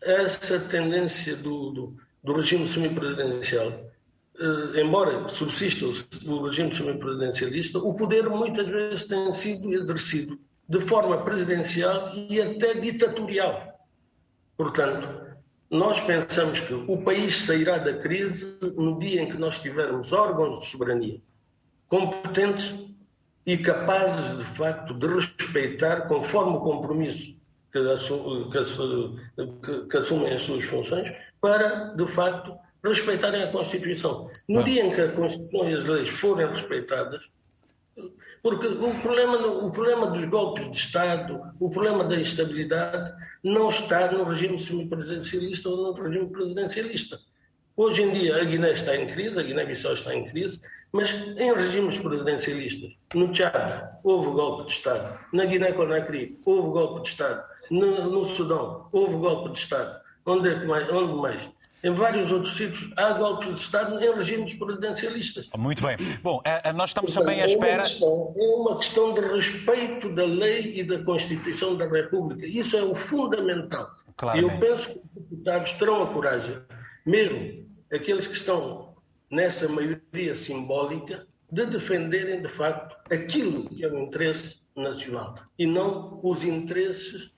[0.00, 3.92] essa tendência do, do, do regime semipresidencial
[4.36, 5.86] Uh, embora subsista
[6.26, 10.36] o, regime semipresidencialista, o poder muitas vezes tem sido exercido
[10.68, 13.78] de forma presidencial e até ditatorial.
[14.56, 15.08] Portanto,
[15.70, 20.58] nós pensamos que o país sairá da crise no dia em que nós tivermos órgãos
[20.58, 21.20] de soberania
[21.88, 22.74] competentes
[23.46, 27.80] e capazes, de facto, de respeitar, conforme o compromisso que,
[29.62, 34.30] que, que assumem as suas funções, para, de facto, respeitarem a Constituição.
[34.48, 37.20] No dia em que a Constituição e as leis forem respeitadas,
[38.42, 44.10] porque o problema, o problema dos golpes de Estado, o problema da instabilidade, não está
[44.12, 47.18] no regime semipresidencialista ou no regime presidencialista.
[47.76, 50.60] Hoje em dia a Guiné está em crise, a Guiné-Bissau está em crise,
[50.94, 57.08] mas em regimes presidencialistas, no Tchad houve golpe de Estado, na Guiné-Conakry houve golpe de
[57.08, 61.48] Estado, no, no Sudão houve golpe de Estado, onde, é mais, onde mais?
[61.82, 65.48] Em vários outros sítios há golpes de Estado em regimes presidencialistas.
[65.58, 65.96] Muito bem.
[66.22, 67.72] Bom, eh, eh, nós estamos também à espera.
[67.72, 72.46] É uma, questão, é uma questão de respeito da lei e da Constituição da República.
[72.46, 73.90] Isso é o fundamental.
[74.34, 76.56] E eu penso que os deputados terão a coragem,
[77.04, 78.93] mesmo aqueles que estão
[79.30, 86.20] nessa maioria simbólica, de defenderem de facto aquilo que é o interesse nacional e não
[86.22, 87.32] os interesses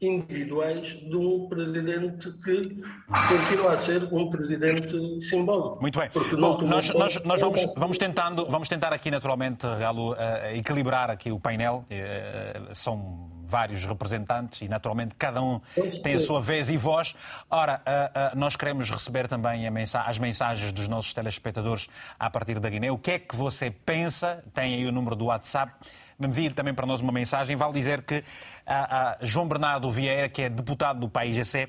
[0.00, 2.80] individuais de um presidente que
[3.28, 5.80] continua a ser um presidente simbólico.
[5.80, 6.08] Muito bem.
[6.38, 10.16] Bom, nós, nós, nós vamos, vamos, tentando, vamos tentar aqui, naturalmente, Galo, uh,
[10.54, 11.84] equilibrar aqui o painel.
[11.90, 15.60] Uh, são vários representantes e, naturalmente, cada um
[16.02, 17.14] tem a sua vez e voz.
[17.50, 19.66] Ora, uh, nós queremos receber também
[20.06, 22.90] as mensagens dos nossos telespectadores a partir da Guiné.
[22.90, 24.44] O que é que você pensa?
[24.52, 25.72] Tem aí o número do WhatsApp.
[26.20, 27.56] Envie também para nós uma mensagem.
[27.56, 28.22] Vale dizer que
[28.66, 31.68] a, a João Bernardo Vieira, que é deputado do país GC,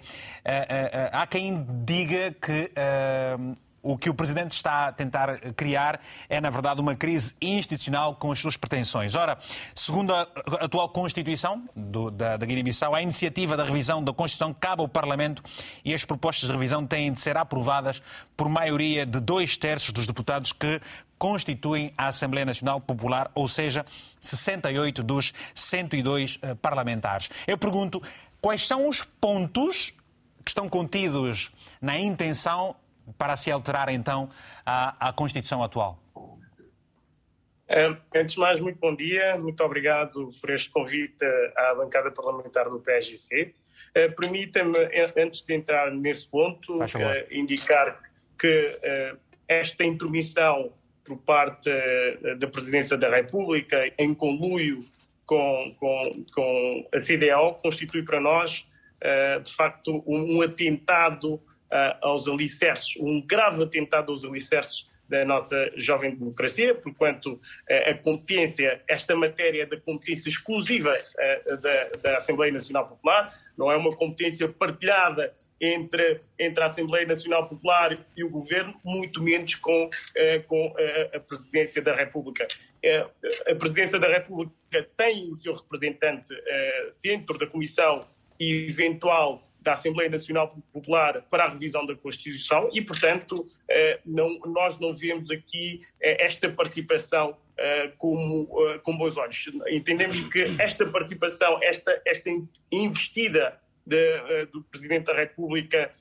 [1.12, 2.72] há quem diga que
[3.82, 8.32] o que o Presidente está a tentar criar é, na verdade, uma crise institucional com
[8.32, 9.16] as suas pretensões.
[9.16, 9.38] Ora,
[9.74, 10.22] segundo a
[10.62, 15.44] atual Constituição do, da, da Guiné-Bissau, a iniciativa da revisão da Constituição cabe ao Parlamento
[15.84, 18.02] e as propostas de revisão têm de ser aprovadas
[18.36, 20.82] por maioria de dois terços dos deputados que
[21.18, 23.86] constituem a Assembleia Nacional Popular, ou seja,
[24.22, 27.30] 68 dos 102 eh, parlamentares.
[27.46, 28.02] Eu pergunto,
[28.42, 29.94] quais são os pontos
[30.44, 32.76] que estão contidos na intenção
[33.18, 34.30] para se alterar então
[34.66, 36.00] a, a Constituição atual?
[38.16, 41.24] Antes de mais, muito bom dia, muito obrigado por este convite
[41.56, 43.54] à bancada parlamentar do PSGC.
[43.96, 44.78] Uh, Permita-me,
[45.16, 46.80] antes de entrar nesse ponto,
[47.30, 48.00] indicar
[48.40, 48.80] que
[49.48, 51.70] esta intromissão por parte
[52.38, 54.82] da Presidência da República, em conluio
[55.26, 58.66] com, com, com a CDAO, constitui para nós,
[59.44, 61.42] de facto, um, atentado
[62.02, 67.40] aos alicerces, um grave atentado aos alicerces da nossa jovem democracia, porquanto uh,
[67.90, 73.76] a competência, esta matéria da competência exclusiva uh, da, da Assembleia Nacional Popular, não é
[73.76, 79.90] uma competência partilhada entre, entre a Assembleia Nacional Popular e o Governo, muito menos com,
[80.16, 80.74] eh, com
[81.14, 82.48] a, Presidência da República.
[82.82, 83.06] Eh,
[83.48, 84.54] a Presidência da República
[84.96, 88.08] tem o seu representante eh, dentro da Comissão
[88.40, 94.80] eventual da Assembleia Nacional Popular para a revisão da Constituição e, portanto, eh, não, nós
[94.80, 98.48] não vemos aqui eh, esta participação eh, como,
[98.82, 99.52] com bons olhos.
[99.68, 102.32] Entendemos que esta participação, esta, esta
[102.72, 105.92] investida de, do Presidente da República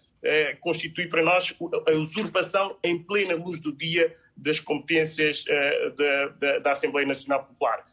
[0.60, 1.54] constitui para nós
[1.86, 5.44] a usurpação em plena luz do dia das competências
[5.96, 7.86] da, da, da Assembleia Nacional Popular.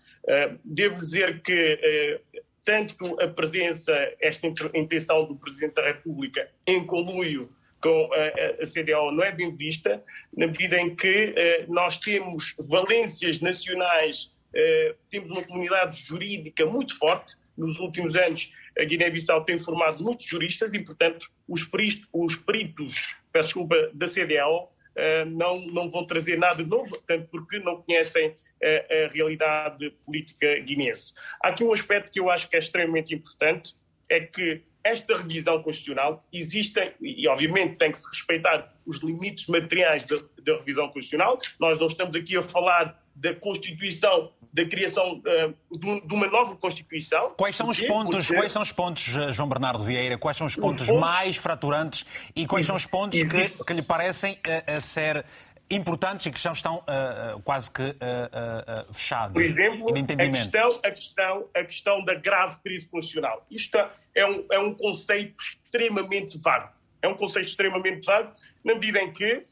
[0.66, 2.20] Devo dizer que
[2.66, 7.50] tanto a presença, esta intenção do Presidente da República em conluio
[7.80, 10.04] com a, a não é bem vista,
[10.36, 16.98] na medida em que eh, nós temos valências nacionais, eh, temos uma comunidade jurídica muito
[16.98, 17.36] forte.
[17.56, 23.16] Nos últimos anos, a Guiné-Bissau tem formado muitos juristas e, portanto, os, peritos, os peritos
[23.36, 27.82] peço desculpa, da CDO eh, não, não vão trazer nada de novo, tanto porque não
[27.82, 31.14] conhecem a, a realidade política guinense.
[31.44, 33.76] Há aqui um aspecto que eu acho que é extremamente importante,
[34.10, 40.06] é que esta revisão constitucional existem, e obviamente tem que se respeitar os limites materiais
[40.06, 41.40] da, da revisão constitucional.
[41.60, 47.32] Nós não estamos aqui a falar da Constituição, da criação uh, de, uma nova Constituição.
[47.32, 48.40] Quais são os pontos, Porque...
[48.40, 51.02] quais são os pontos, João Bernardo Vieira, quais são os pontos, os pontos...
[51.02, 54.38] mais fraturantes e quais são os pontos que, que, lhe parecem
[54.68, 55.26] a, a ser
[55.70, 59.34] importantes e que já estão uh, quase que uh, uh, fechados.
[59.34, 63.46] Por exemplo, a questão, a, questão, a questão da grave crise constitucional.
[63.50, 63.78] Isto
[64.14, 66.74] é um, é um conceito extremamente vago.
[67.02, 69.46] É um conceito extremamente vago, na medida em que,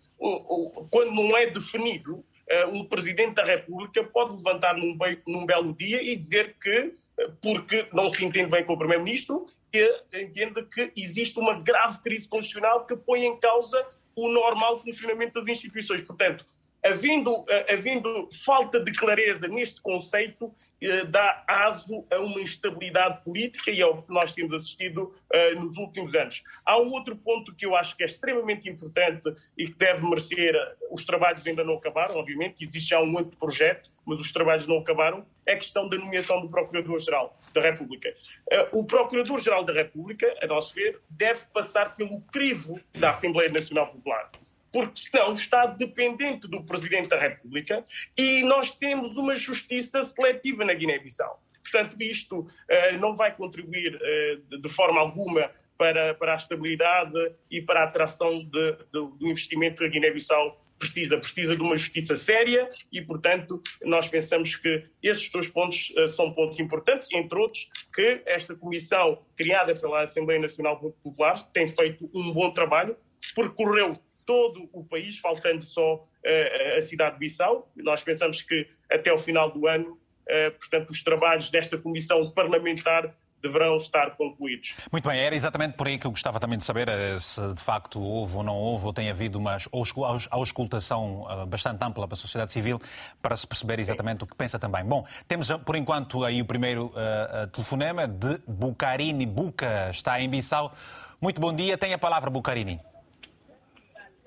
[0.90, 2.26] quando não é definido,
[2.72, 4.98] um Presidente da República pode levantar num,
[5.28, 6.96] num belo dia e dizer que,
[7.42, 9.46] porque não se entende bem com o Primeiro-Ministro,
[10.12, 15.48] entende que existe uma grave crise constitucional que põe em causa o normal funcionamento das
[15.48, 16.02] instituições.
[16.02, 16.46] Portanto,
[16.84, 23.72] havendo, eh, havendo falta de clareza neste conceito, eh, dá aso a uma instabilidade política
[23.72, 26.44] e é o que nós temos assistido uh, nos últimos anos.
[26.66, 30.54] Há um outro ponto que eu acho que é extremamente importante e que deve merecer,
[30.92, 35.26] os trabalhos ainda não acabaram, obviamente, existe já um anteprojeto, mas os trabalhos não acabaram,
[35.46, 38.14] é a questão da nomeação do Procurador-Geral da República.
[38.52, 43.88] Uh, o Procurador-Geral da República, a nosso ver, deve passar pelo crivo da Assembleia Nacional
[43.88, 44.32] Popular
[44.74, 47.86] porque senão está dependente do Presidente da República
[48.18, 51.40] e nós temos uma justiça seletiva na Guiné-Bissau.
[51.62, 52.48] Portanto, isto uh,
[53.00, 57.14] não vai contribuir uh, de forma alguma para, para a estabilidade
[57.50, 61.18] e para a atração do investimento que a Guiné-Bissau precisa.
[61.18, 66.32] Precisa de uma justiça séria e, portanto, nós pensamos que esses dois pontos uh, são
[66.34, 72.32] pontos importantes, entre outros, que esta comissão criada pela Assembleia Nacional Popular tem feito um
[72.32, 72.96] bom trabalho,
[73.36, 77.72] percorreu todo o país, faltando só uh, a cidade de Bissau.
[77.78, 83.16] Nós pensamos que até o final do ano, uh, portanto, os trabalhos desta comissão parlamentar
[83.44, 84.76] deverão estar concluídos.
[84.92, 87.62] Muito bem, era exatamente por aí que eu gostava também de saber eh, se de
[87.62, 89.58] facto houve ou não houve, ou tem havido uma
[90.32, 92.80] auscultação bastante ampla para a sociedade civil,
[93.22, 94.84] para se perceber exatamente o que pensa também.
[94.84, 100.74] Bom, temos por enquanto aí o primeiro uh, telefonema de Bucarini Buca, está em Bissau.
[101.22, 102.80] Muito bom dia, tem a palavra Bucarini.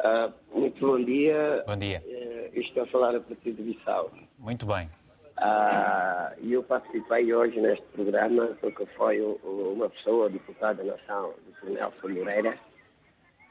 [0.00, 1.64] Uh, muito bom dia.
[1.66, 2.02] Bom dia.
[2.06, 4.10] Uh, estou a falar a partir de Bissau.
[4.38, 4.88] Muito bem.
[5.38, 12.08] Uh, eu participei hoje neste programa porque foi uma pessoa, deputada da Nação, o Nelson
[12.08, 12.58] Moreira,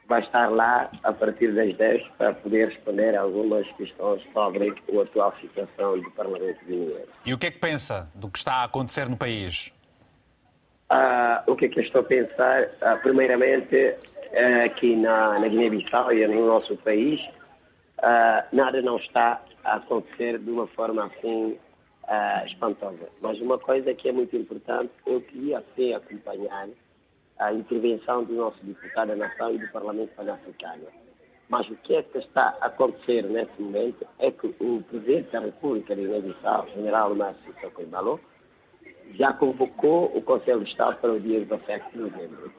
[0.08, 5.36] vai estar lá a partir das 10 para poder responder algumas questões sobre a atual
[5.40, 7.06] situação do Parlamento Guineano.
[7.24, 9.72] E o que é que pensa do que está a acontecer no país?
[10.92, 12.64] Uh, o que é que eu estou a pensar?
[12.64, 13.96] Uh, primeiramente,
[14.66, 17.22] aqui na, na Guiné-Bissau e no nosso país,
[18.52, 21.58] nada não está a acontecer de uma forma assim
[22.08, 23.10] uh, espantosa.
[23.22, 26.68] Mas uma coisa que é muito importante, eu queria assim acompanhar
[27.40, 30.88] a intervenção do nosso deputado da Nação e do Parlamento Pan-Africano.
[31.50, 35.42] Mas o que é que está a acontecer nesse momento é que o Presidente da
[35.42, 38.20] República de Guiné-Bissau, General Márcio Socorro
[39.14, 42.52] já convocou o Conselho de Estado para o dia 17 de novembro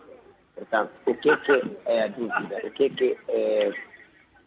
[0.56, 1.52] Portanto, o que é, que
[1.84, 3.72] é a dúvida, o que é que é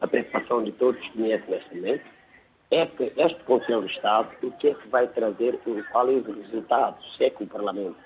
[0.01, 2.03] a preocupação de todos que conhecem neste momento,
[2.71, 5.59] é que este Conselho de Estado, o que é que vai trazer,
[5.91, 7.97] qual é o resultado, se é que o Parlamento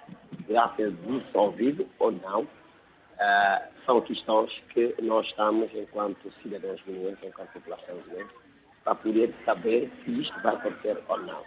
[0.48, 2.48] irá ser dissolvido ou não, uh,
[3.86, 8.34] são questões que nós estamos, enquanto cidadãos guineenses, enquanto população guineense,
[8.86, 11.44] para poder saber se isto vai acontecer ou não.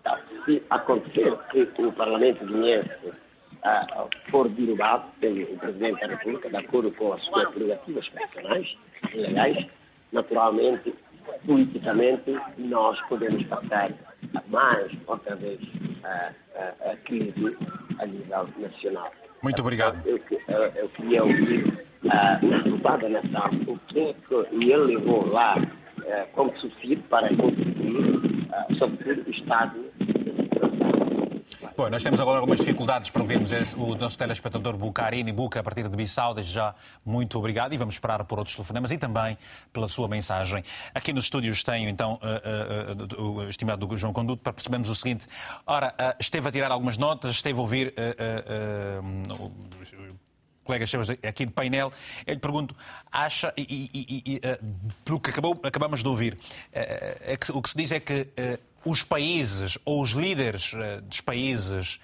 [0.00, 6.56] Então, se acontecer que o Parlamento guineense uh, for derrubado pelo Presidente da República, de
[6.56, 8.76] acordo com as suas prerrogativas constitucionais
[9.14, 9.66] e legais,
[10.12, 10.94] naturalmente,
[11.46, 13.92] politicamente, nós podemos passar
[14.48, 15.60] mais outra vez
[16.04, 17.56] a, a, a crise
[17.98, 19.10] a nível nacional.
[19.42, 20.00] Muito obrigado.
[20.06, 25.26] Eu, eu, eu queria ouvir uh, na derrubada nação o que é que ele levou
[25.26, 29.93] lá uh, como subsídio para contribuir, uh, sobretudo, o Estado
[31.76, 35.62] Bom, nós temos agora algumas dificuldades para ouvirmos esse, o nosso telespectador Bucarini Buca a
[35.62, 36.32] partir de Bissau.
[36.32, 36.72] Desde já,
[37.04, 39.36] muito obrigado e vamos esperar por outros telefonemas e também
[39.72, 40.62] pela sua mensagem.
[40.94, 44.94] Aqui nos estúdios tenho, então, uh, uh, uh, o estimado João Conduto para percebermos o
[44.94, 45.26] seguinte.
[45.66, 47.92] Ora, esteve a tirar algumas notas, esteve a ouvir
[50.62, 51.92] colegas seus aqui de painel,
[52.24, 52.74] eu lhe pergunto,
[53.10, 54.40] acha, e, e, e,
[55.04, 56.38] pelo que acabou, acabamos de ouvir,
[56.72, 58.28] é que, o que se diz é que
[58.84, 62.00] os países ou os líderes uh, dos países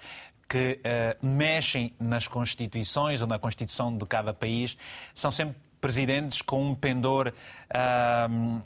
[0.47, 4.77] que uh, mexem nas constituições ou na constituição de cada país
[5.13, 7.33] são sempre presidentes com um pendor
[7.69, 8.61] uh,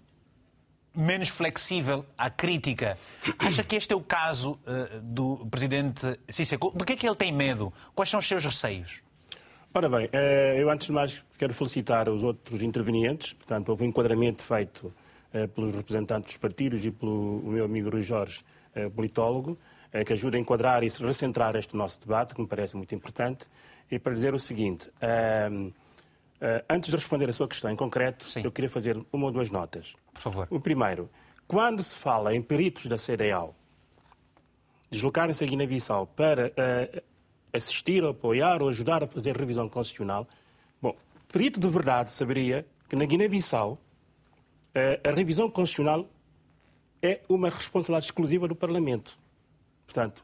[0.95, 2.97] menos flexível à crítica.
[3.37, 6.57] Acha que este é o caso uh, do presidente Cissé?
[6.57, 7.71] Do que é que ele tem medo?
[7.93, 9.01] Quais são os seus receios?
[9.77, 13.33] Ora bem, eh, eu antes de mais quero felicitar os outros intervenientes.
[13.33, 15.04] Portanto, houve um enquadramento feito eh,
[15.53, 19.57] pelos representantes dos partidos e pelo meu amigo Rui Jorge, eh, politólogo,
[20.05, 23.47] que ajuda a enquadrar e recentrar este nosso debate, que me parece muito importante.
[23.89, 24.91] E para dizer o seguinte,
[26.67, 28.41] antes de responder a sua questão em concreto, Sim.
[28.43, 29.95] eu queria fazer uma ou duas notas.
[30.13, 30.47] Por favor.
[30.49, 31.09] O primeiro,
[31.47, 33.55] quando se fala em peritos da CDAO
[34.91, 36.51] deslocarem-se a Guiné-Bissau para
[37.53, 40.27] assistir, apoiar ou ajudar a fazer revisão constitucional,
[40.81, 40.95] bom,
[41.31, 43.84] perito de verdade saberia que na Guiné-Bissau eh,
[45.03, 46.07] a revisão constitucional
[47.01, 49.17] é uma responsabilidade exclusiva do Parlamento.
[49.85, 50.23] Portanto,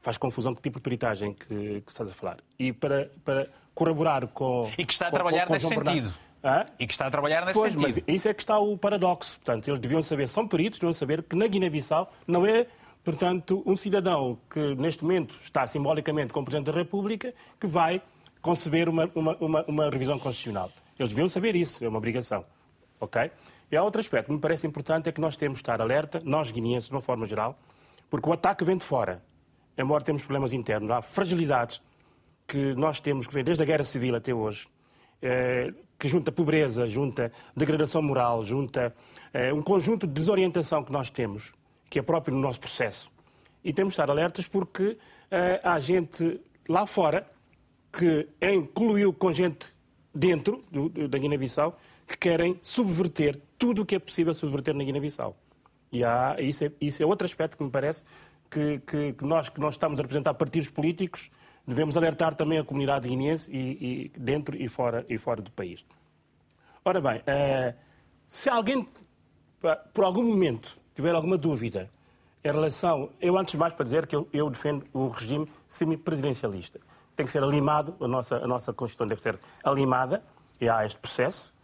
[0.00, 2.38] faz confusão que tipo de peritagem que, que estás a falar.
[2.58, 4.70] E para, para corroborar com.
[4.76, 6.14] E que está a trabalhar com, com nesse sentido.
[6.78, 8.02] E que está a trabalhar nesse pois, sentido.
[8.06, 9.36] Mas isso é que está o paradoxo.
[9.36, 12.66] Portanto, eles deviam saber, são peritos, deviam saber que na Guiné-Bissau não é
[13.04, 18.00] Portanto, um cidadão que neste momento está simbolicamente como Presidente da República, que vai
[18.40, 20.70] conceber uma, uma, uma, uma revisão constitucional.
[20.96, 22.44] Eles deviam saber isso, é uma obrigação.
[23.02, 23.30] Ok?
[23.70, 26.22] E há outro aspecto que me parece importante é que nós temos de estar alerta,
[26.24, 27.58] nós guineenses, de uma forma geral,
[28.08, 29.22] porque o ataque vem de fora.
[29.76, 31.82] Embora temos problemas internos, há fragilidades
[32.46, 34.68] que nós temos que ver desde a Guerra Civil até hoje,
[35.20, 38.94] eh, que junta pobreza, junta degradação moral, junta
[39.32, 41.52] eh, um conjunto de desorientação que nós temos
[41.92, 43.10] que é próprio no nosso processo.
[43.62, 44.98] E temos de estar alertas porque uh,
[45.62, 47.30] há gente lá fora
[47.92, 49.66] que incluiu com gente
[50.14, 50.64] dentro
[51.10, 51.78] da Guiné-Bissau
[52.12, 55.36] que querem subverter tudo o que é possível subverter na Guiné-Bissau.
[55.90, 58.04] E há, isso, é, isso é outro aspecto que me parece
[58.50, 61.30] que, que, que, nós, que nós estamos a representar partidos políticos
[61.66, 65.84] devemos alertar também a comunidade guineense e, e dentro e fora, e fora do país.
[66.84, 67.74] Ora bem, uh,
[68.26, 68.86] se alguém,
[69.94, 71.90] por algum momento, tiver alguma dúvida
[72.44, 73.10] em relação.
[73.20, 76.80] Eu, antes de mais, para dizer que eu, eu defendo o regime semipresidencialista.
[77.14, 80.22] Tem que ser alimado, a nossa, a nossa Constituição deve ser alimada,
[80.60, 81.54] e há este processo,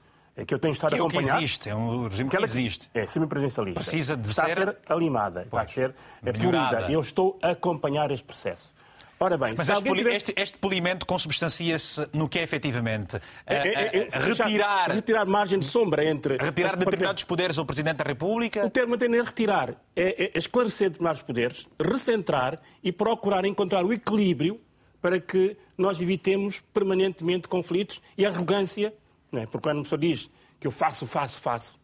[0.44, 1.28] que eu tenho estado que a acompanhar.
[1.28, 2.90] É o que existe, é um regime que, que existe.
[2.94, 3.80] É, semipresidencialista.
[3.80, 4.58] Precisa de está ser...
[4.60, 6.90] a ser alimada, pois, está a ser é polida.
[6.90, 8.74] Eu estou a acompanhar este processo.
[9.20, 10.16] Ora bem, Mas este, tivesse...
[10.16, 14.92] este, este, polimento consubstancia-se no que é efetivamente é, é, é, retirar...
[14.92, 16.36] Retirar margem de sombra entre...
[16.36, 18.64] Retirar determinados poderes ao Presidente da República?
[18.64, 24.60] O termo é retirar, é, é esclarecer determinados poderes, recentrar e procurar encontrar o equilíbrio
[25.00, 28.94] para que nós evitemos permanentemente conflitos e arrogância,
[29.30, 29.46] não é?
[29.46, 31.78] porque quando uma pessoa diz que eu faço, faço, faço,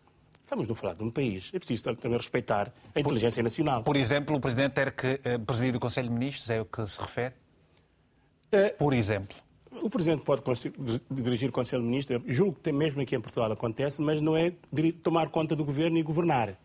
[0.44, 1.50] Estamos a falar de um país.
[1.54, 3.82] É preciso também respeitar a inteligência por, nacional.
[3.82, 6.86] Por exemplo, o Presidente ter que eh, presidir o Conselho de Ministros, é o que
[6.86, 7.34] se refere?
[8.52, 9.34] É, por exemplo.
[9.82, 10.42] O Presidente pode
[11.10, 14.52] dirigir o Conselho de Ministros, julgo que mesmo aqui em Portugal acontece, mas não é
[15.02, 16.56] tomar conta do governo e governar.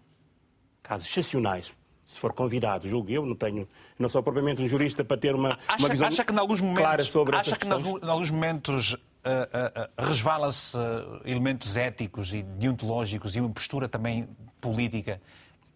[0.83, 1.71] Casos excepcionais.
[2.05, 3.67] Se for convidado, julgo eu, não tenho,
[3.97, 6.59] não sou propriamente um jurista para ter uma, acha, uma visão acha que, em alguns
[6.59, 10.77] momentos, clara sobre acha que, em alguns momentos, uh, uh, resvala-se
[11.25, 14.27] elementos éticos e deontológicos e uma postura também
[14.61, 15.21] política.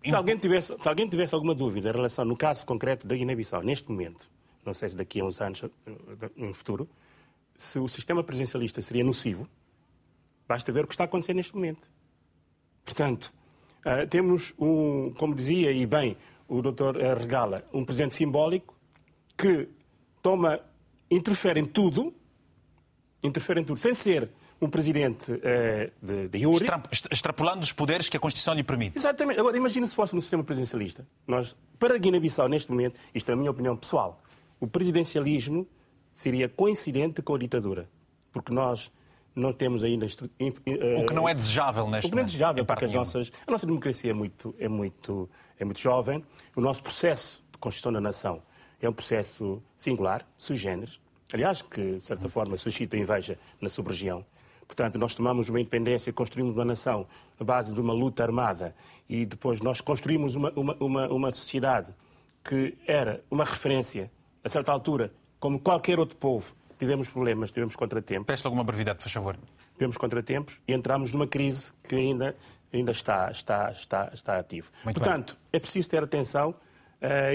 [0.04, 3.62] Se alguém, tivesse, se alguém tivesse alguma dúvida em relação, no caso concreto da Guiné-Bissau,
[3.64, 4.30] neste momento,
[4.66, 5.64] não sei se daqui a uns anos,
[6.36, 6.90] no futuro,
[7.56, 9.48] se o sistema presidencialista seria nocivo,
[10.48, 11.90] basta ver o que está a acontecer neste momento.
[12.84, 13.32] Portanto,
[14.10, 16.18] temos um, como dizia e bem
[16.50, 16.98] o Dr.
[17.18, 18.76] Regala, um presidente simbólico
[19.38, 19.70] que
[20.22, 20.60] toma,
[21.10, 22.14] interfere em tudo
[23.24, 24.30] interfere em tudo, sem ser
[24.62, 25.40] um presidente uh,
[26.02, 26.66] de, de Yuri.
[26.92, 28.98] Extra, extrapolando os poderes que a Constituição lhe permite.
[28.98, 29.40] Exatamente.
[29.40, 31.08] Agora, imagine se fosse no sistema presidencialista.
[31.28, 34.20] Nós, para Guiné-Bissau, neste momento, isto é a minha opinião pessoal,
[34.60, 35.68] o presidencialismo
[36.12, 37.90] seria coincidente com a ditadura.
[38.32, 38.92] Porque nós
[39.36, 40.06] não temos ainda.
[40.06, 42.06] Uh, o que não é desejável neste momento.
[42.06, 45.30] O que não é desejável, porque as nossas, a nossa democracia é muito, é, muito,
[45.60, 46.24] é muito jovem.
[46.56, 48.42] O nosso processo de construção da nação
[48.80, 51.00] é um processo singular, sui generis,
[51.34, 54.26] aliás, que de certa forma suscita inveja na sub-região.
[54.66, 57.06] Portanto, nós tomamos uma independência, construímos uma nação
[57.40, 58.76] à base de uma luta armada
[59.10, 61.94] e depois nós construímos uma, uma, uma, uma sociedade
[62.44, 64.12] que era uma referência,
[64.44, 68.26] a certa altura, como qualquer outro povo, tivemos problemas, tivemos contratempos.
[68.26, 69.38] Peço alguma brevidade, por favor.
[69.74, 72.36] Tivemos contratempos e entramos numa crise que ainda,
[72.72, 74.70] ainda está, está, está, está ativo.
[74.84, 75.50] Muito Portanto, bem.
[75.54, 76.54] é preciso ter atenção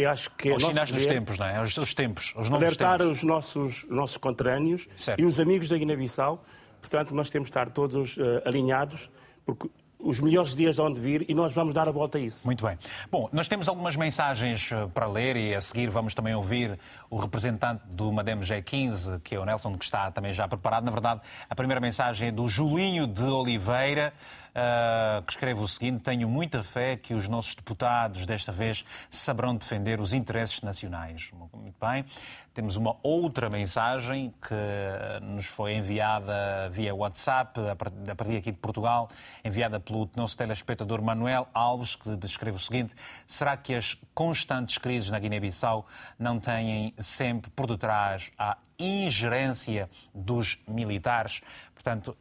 [0.02, 1.60] eu acho que é os sinais dos tempos, não é?
[1.60, 3.18] Os, os tempos, os novos alertar tempos.
[3.18, 5.20] os nossos, nossos conterrâneos certo.
[5.20, 6.44] e os amigos da Guiné-Bissau.
[6.80, 9.10] Portanto, nós temos de estar todos uh, alinhados,
[9.44, 12.46] porque os melhores dias onde vir e nós vamos dar a volta a isso.
[12.46, 12.78] Muito bem.
[13.10, 16.78] Bom, nós temos algumas mensagens eh, para ler e a seguir vamos também ouvir
[17.10, 20.84] o representante do Madem G15, que é o Nelson, que está também já preparado.
[20.84, 24.12] Na verdade, a primeira mensagem é do Julinho de Oliveira.
[24.58, 29.56] Uh, que escreve o seguinte: Tenho muita fé que os nossos deputados desta vez saberão
[29.56, 31.30] defender os interesses nacionais.
[31.32, 32.04] Muito bem.
[32.52, 37.76] Temos uma outra mensagem que nos foi enviada via WhatsApp, a
[38.16, 39.08] partir aqui de Portugal,
[39.44, 42.94] enviada pelo nosso telespectador Manuel Alves, que descreve o seguinte:
[43.26, 45.86] Será que as constantes crises na Guiné-Bissau
[46.18, 51.40] não têm sempre por detrás a ingerência dos militares?
[51.72, 52.16] Portanto,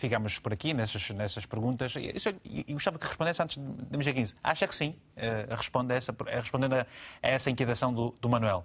[0.00, 1.94] ficamos por aqui nessas, nessas perguntas.
[1.96, 4.34] E, e gostava que respondesse antes de MG15.
[4.42, 4.96] Acha que sim?
[5.16, 6.86] Uh, responde essa, respondendo a,
[7.22, 8.64] a, essa inquietação do, do Manuel.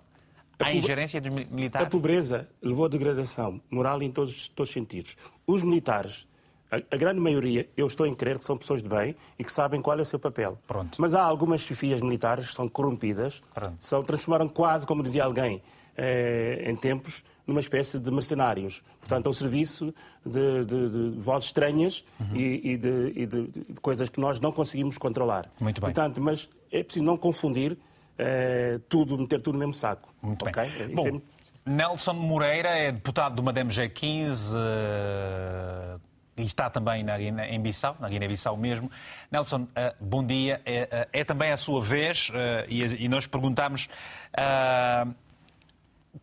[0.58, 1.88] A, a ingerência dos militares?
[1.88, 5.18] A pobreza levou a degradação moral em todos, todos os sentidos.
[5.46, 6.26] Os militares,
[6.72, 9.52] a, a, grande maioria, eu estou em crer que são pessoas de bem e que
[9.52, 10.58] sabem qual é o seu papel.
[10.66, 11.00] Pronto.
[11.00, 13.42] Mas há algumas chefias militares que são corrompidas,
[13.78, 15.62] são, transformaram quase, como dizia alguém,
[15.98, 18.82] eh, em tempos, numa espécie de mercenários.
[19.00, 19.94] Portanto, ao serviço
[20.26, 22.36] de, de, de vozes estranhas uhum.
[22.36, 23.50] e, e, de, e de,
[23.82, 25.50] coisas que nós não conseguimos controlar.
[25.60, 25.94] Muito bem.
[25.94, 27.78] Portanto, mas é preciso não confundir
[28.18, 30.14] eh, tudo, meter tudo no mesmo saco.
[30.22, 30.70] Muito okay?
[30.70, 30.84] bem.
[30.84, 31.70] É Bom, é...
[31.70, 36.00] Nelson Moreira é deputado do Madem G15 uh,
[36.38, 38.90] e está também na, em Bissau, na Guiné-Bissau mesmo.
[39.32, 39.68] Nelson, uh,
[40.00, 40.62] bom dia.
[40.64, 42.32] É, é, também a sua vez
[42.70, 43.90] e, e, nós perguntamos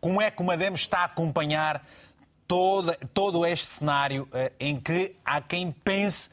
[0.03, 1.86] como é que o Madem está a acompanhar
[2.48, 6.28] todo, todo este cenário uh, em que há quem pense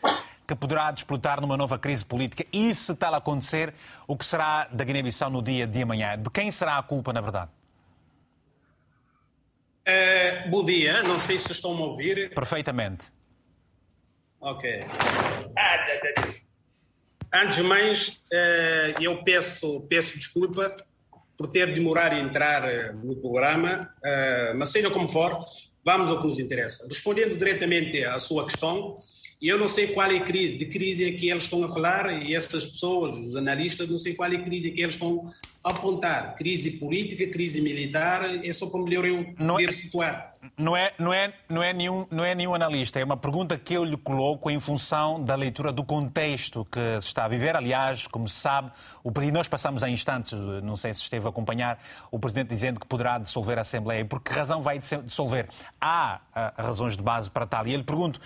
[0.48, 2.44] que poderá disputar numa nova crise política?
[2.52, 3.72] E se tal acontecer,
[4.08, 6.18] o que será da Guiné-Bissau no dia de amanhã?
[6.18, 7.52] De quem será a culpa, na verdade?
[9.88, 12.34] Uh, bom dia, não sei se estão a ouvir.
[12.34, 13.06] Perfeitamente.
[14.42, 14.88] Ok.
[15.56, 15.86] Ah,
[17.32, 20.76] Antes de mais, uh, eu peço, peço desculpa
[21.40, 25.46] por ter demorado a entrar eh, no programa, eh, mas seja como for,
[25.86, 26.86] vamos ao que nos interessa.
[26.90, 29.00] Respondendo diretamente à sua questão,
[29.48, 32.12] eu não sei qual é a crise, de crise é que eles estão a falar
[32.24, 35.22] e essas pessoas, os analistas, não sei qual é a crise que eles estão
[35.64, 36.36] a apontar.
[36.36, 40.36] Crise política, crise militar, é só para melhor eu não poder é, situar.
[40.58, 43.74] Não é, não, é, não, é nenhum, não é nenhum analista, é uma pergunta que
[43.74, 47.56] eu lhe coloco em função da leitura do contexto que se está a viver.
[47.56, 48.72] Aliás, como se sabe,
[49.04, 50.34] o, nós passamos a instantes,
[50.64, 51.82] não sei se esteve a acompanhar,
[52.12, 54.04] o Presidente dizendo que poderá dissolver a Assembleia.
[54.04, 55.48] Por que razão vai dissolver?
[55.80, 57.68] Há uh, razões de base para tal.
[57.68, 58.20] E eu lhe pergunto,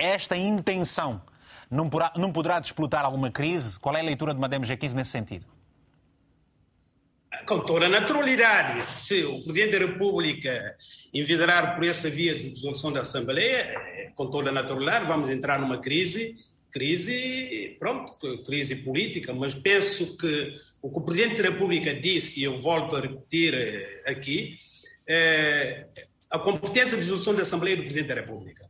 [0.00, 1.22] esta intenção
[1.70, 3.78] não poderá, não poderá desplotar alguma crise?
[3.78, 5.46] Qual é a leitura de Madame G15 nesse sentido?
[7.46, 10.76] Com toda a naturalidade, se o Presidente da República
[11.14, 15.78] envidrar por essa via de dissolução da Assembleia, com toda a naturalidade, vamos entrar numa
[15.78, 16.34] crise,
[16.70, 18.12] crise, pronto,
[18.44, 22.96] crise política, mas penso que o que o Presidente da República disse, e eu volto
[22.96, 24.54] a repetir eh, aqui,
[25.06, 25.86] é
[26.30, 28.69] a competência de dissolução da Assembleia do Presidente da República.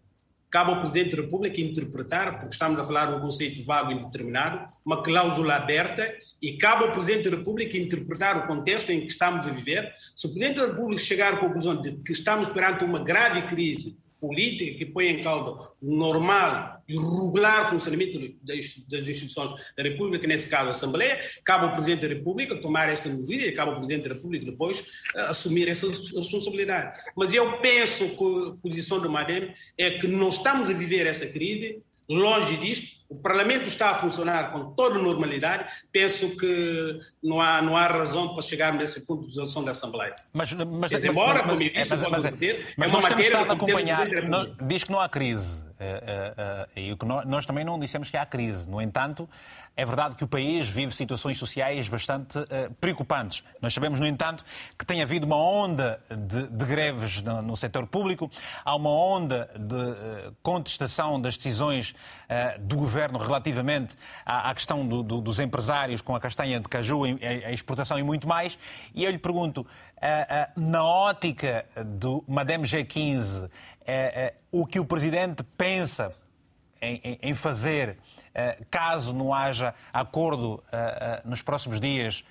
[0.51, 3.95] Cabe ao Presidente da República interpretar, porque estamos a falar de um conceito vago e
[3.95, 9.07] indeterminado, uma cláusula aberta, e cabe ao Presidente da República interpretar o contexto em que
[9.07, 9.95] estamos a viver.
[10.17, 14.01] Se o Presidente da República chegar à conclusão de que estamos perante uma grave crise
[14.21, 20.49] política que põe em causa o normal e regular funcionamento das instituições da República, nesse
[20.49, 24.09] caso a Assembleia, cabe ao Presidente da República tomar essa medida e cabe ao Presidente
[24.09, 26.97] da República depois uh, assumir essa responsabilidade.
[27.17, 31.27] Mas eu penso que a posição do Madem é que não estamos a viver essa
[31.27, 31.83] crise,
[32.15, 37.77] longe disto, o Parlamento está a funcionar com toda normalidade, penso que não há, não
[37.77, 40.15] há razão para chegarmos nesse ponto de dissolução da Assembleia.
[40.33, 42.25] Mas, mas, mas embora, como eu disse, mas, mas, mas,
[42.77, 45.61] mas é uma matéria temos acompanhar, não, diz que não há crise.
[45.81, 48.69] Uh, uh, e nós, nós também não dissemos que há crise.
[48.69, 49.29] No entanto,
[49.77, 52.39] é verdade que o país vive situações sociais bastante
[52.81, 53.43] preocupantes.
[53.63, 54.45] Nós sabemos, no entanto,
[54.79, 58.31] que tem havido uma onda de, de greves no, no, setor público,
[58.65, 61.95] há uma onda de contestação das decisões
[62.61, 67.05] do governo relativamente à, à questão do, do, dos empresários com a castanha de caju,
[67.45, 68.59] a exportação e muito mais.
[68.95, 69.67] E eu lhe pergunto,
[70.57, 73.51] na ótica do Madame G15,
[73.87, 76.15] é, é, o que o Presidente pensa
[76.81, 77.99] em, em, em fazer
[78.71, 80.63] caso não haja acordo
[81.25, 82.25] nos próximos dias,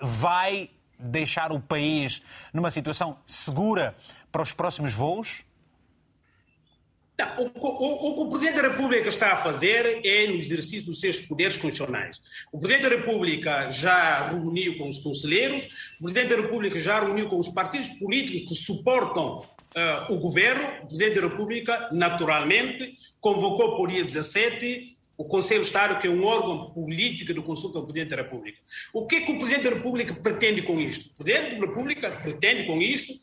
[0.00, 2.22] vai deixar o país
[2.52, 3.96] numa situação segura
[4.30, 5.44] para os próximos voos?
[7.18, 10.86] Não, o, o, o, que o Presidente da República está a fazer é no exercício
[10.86, 12.22] dos seus poderes constitucionais.
[12.50, 15.64] O Presidente da República já reuniu com os conselheiros,
[16.00, 20.66] o Presidente da República já reuniu com os partidos políticos que suportam uh, o governo,
[20.84, 26.10] o Presidente da República, naturalmente, convocou por dia 17 o Conselho de Estado, que é
[26.10, 28.58] um órgão político de consulta ao Presidente da República.
[28.92, 31.10] O que é que o Presidente da República pretende com isto?
[31.12, 33.14] O Presidente da República pretende com isto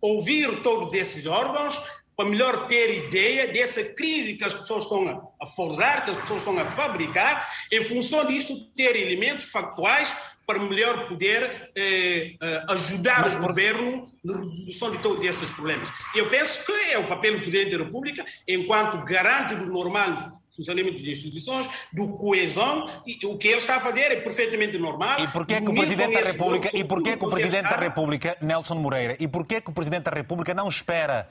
[0.00, 1.82] ouvir todos esses órgãos
[2.16, 6.42] para melhor ter ideia dessa crise que as pessoas estão a forjar, que as pessoas
[6.42, 10.16] estão a fabricar, em função disto ter elementos factuais
[10.48, 15.90] para melhor poder eh, eh ajudar Mas, o governo na resolução de todos esses problemas.
[16.14, 20.16] Eu penso que é o papel do Presidente da República, enquanto garante do normal
[20.56, 25.20] funcionamento das instituições, do coesão, e o que ele está a fazer é perfeitamente normal.
[25.20, 28.74] E porquê que o Presidente da República, e porquê que o Presidente da República, Nelson
[28.76, 31.28] Moreira, e porquê que o Presidente da República não espera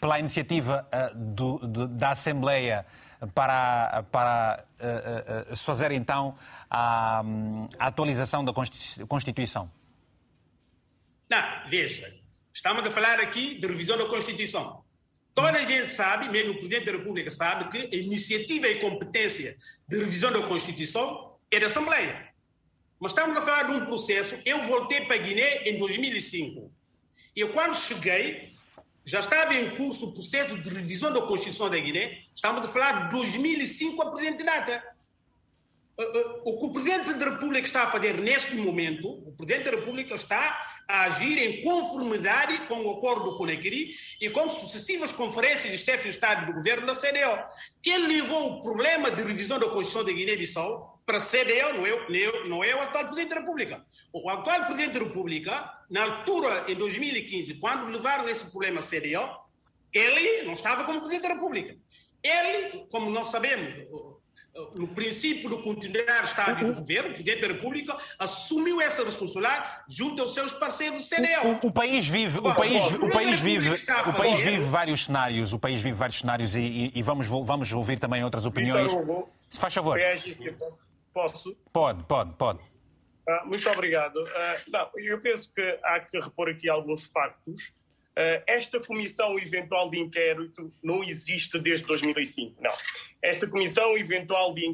[0.00, 2.86] pela iniciativa uh, do, do, da Assembleia
[3.34, 6.36] para, para uh, uh, se fazer então
[6.70, 7.22] a,
[7.78, 8.52] a atualização da
[9.08, 9.70] Constituição?
[11.28, 12.14] Não, veja,
[12.52, 14.84] estamos a falar aqui de revisão da Constituição.
[15.34, 19.56] Toda a gente sabe, mesmo o Presidente da República sabe, que a iniciativa e competência
[19.88, 22.28] de revisão da Constituição é da Assembleia.
[22.98, 24.38] Mas estamos a falar de um processo.
[24.44, 26.70] Eu voltei para Guiné em 2005.
[27.34, 28.54] E quando cheguei,
[29.04, 32.24] já estava em curso o processo de revisão da Constituição da Guiné.
[32.34, 34.82] Estamos a falar de 2005 a presente data.
[36.44, 40.14] O que o Presidente da República está a fazer neste momento, o Presidente da República
[40.14, 45.78] está a agir em conformidade com o acordo do Conakry e com sucessivas conferências de
[45.78, 47.44] chefes de Estado do governo da CDO.
[47.82, 52.48] Quem levou o problema de revisão da Constituição da Guiné-Bissau para a CDO não é,
[52.48, 53.84] não é o atual Presidente da República.
[54.12, 59.28] O atual Presidente da República, na altura, em 2015, quando levaram esse problema à CDO,
[59.92, 61.76] ele não estava como Presidente da República.
[62.22, 63.72] Ele, como nós sabemos,
[64.74, 70.22] no princípio do continuar estável do governo, o Presidente da República assumiu essa responsabilidade junto
[70.22, 71.46] aos seus parceiros do CDL.
[71.46, 75.52] O, o, o país vive, o país, o país vive, o país vive vários cenários,
[75.52, 78.90] o país vive vários cenários e, e, e vamos, vamos ouvir também outras opiniões.
[79.48, 79.98] Se faz favor.
[81.12, 81.56] Posso?
[81.72, 82.60] Pode, pode, pode.
[83.28, 84.16] Uh, muito obrigado.
[84.16, 87.72] Uh, não, eu penso que há que repor aqui alguns factos.
[88.20, 92.72] Uh, esta comissão eventual de inquérito não existe desde 2005, não.
[93.22, 94.66] Esta comissão eventual de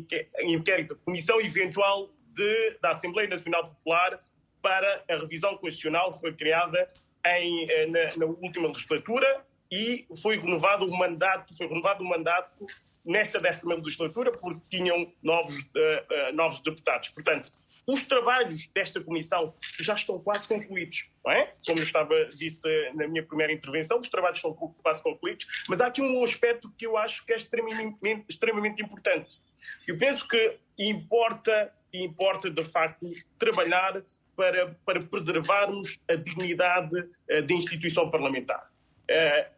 [0.43, 4.21] inquérito, comissão eventual de, da Assembleia Nacional Popular
[4.61, 6.91] para a revisão constitucional foi criada
[7.25, 12.67] em, eh, na, na, última legislatura e foi renovado o mandato, foi renovado o mandato
[13.05, 17.11] nesta décima legislatura porque tinham novos, uh, uh, novos deputados.
[17.11, 17.53] Portanto,
[17.87, 21.53] os trabalhos desta comissão já estão quase concluídos, não é?
[21.65, 25.87] Como eu estava, disse na minha primeira intervenção, os trabalhos estão quase concluídos, mas há
[25.87, 29.41] aqui um aspecto que eu acho que é extremamente, extremamente importante.
[29.87, 33.07] Eu penso que importa, importa de facto
[33.39, 34.03] trabalhar
[34.35, 38.71] para, para preservarmos a dignidade eh, da instituição parlamentar.
[39.09, 39.49] Eh,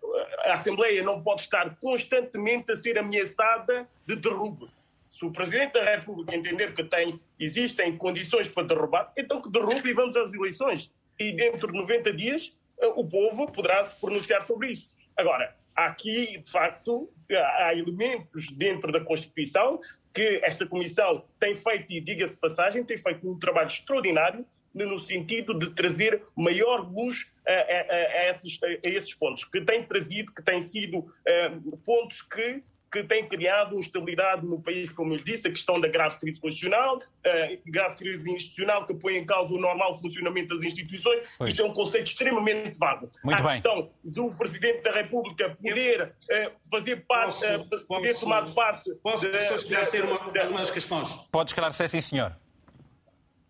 [0.44, 4.70] a Assembleia não pode estar constantemente a ser ameaçada de derrube
[5.18, 9.90] se o Presidente da República entender que tem, existem condições para derrubar, então que derrube
[9.90, 10.92] e vamos às eleições.
[11.18, 14.88] E dentro de 90 dias eh, o povo poderá se pronunciar sobre isso.
[15.16, 19.80] Agora, aqui, de facto, há elementos dentro da Constituição
[20.14, 25.58] que esta Comissão tem feito, e diga-se passagem, tem feito um trabalho extraordinário no sentido
[25.58, 30.44] de trazer maior luz a, a, a, esses, a esses, pontos, que tem trazido, que
[30.44, 35.50] têm sido uh, pontos que que tem criado instabilidade no país, como eu disse, a
[35.50, 39.94] questão da grave crise constitucional, a grave crise institucional que põe em causa o normal
[39.94, 41.28] funcionamento das instituições.
[41.36, 41.50] Pois.
[41.50, 43.10] Isto é um conceito extremamente vago.
[43.22, 43.52] Muito a bem.
[43.52, 48.94] questão do Presidente da República poder uh, fazer parte, posso, uh, poder posso, tomar parte...
[49.02, 51.14] Posso de, só esclarecer de, uma, de, algumas questões?
[51.30, 52.36] Pode esclarecer, sim, senhor.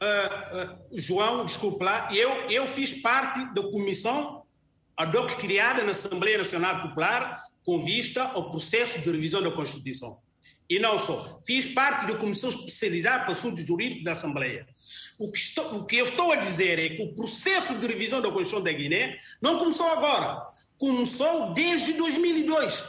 [0.02, 4.44] Uh, João, desculpe lá, eu, eu fiz parte da comissão
[4.96, 10.18] ad hoc criada na Assembleia Nacional Popular com vista ao processo de revisão da Constituição.
[10.70, 11.38] E não só.
[11.44, 14.66] Fiz parte da Comissão Especializada para Assuntos Jurídicos da Assembleia.
[15.18, 18.22] O que, estou, o que eu estou a dizer é que o processo de revisão
[18.22, 20.50] da Constituição da Guiné não começou agora.
[20.78, 22.88] Começou desde 2002.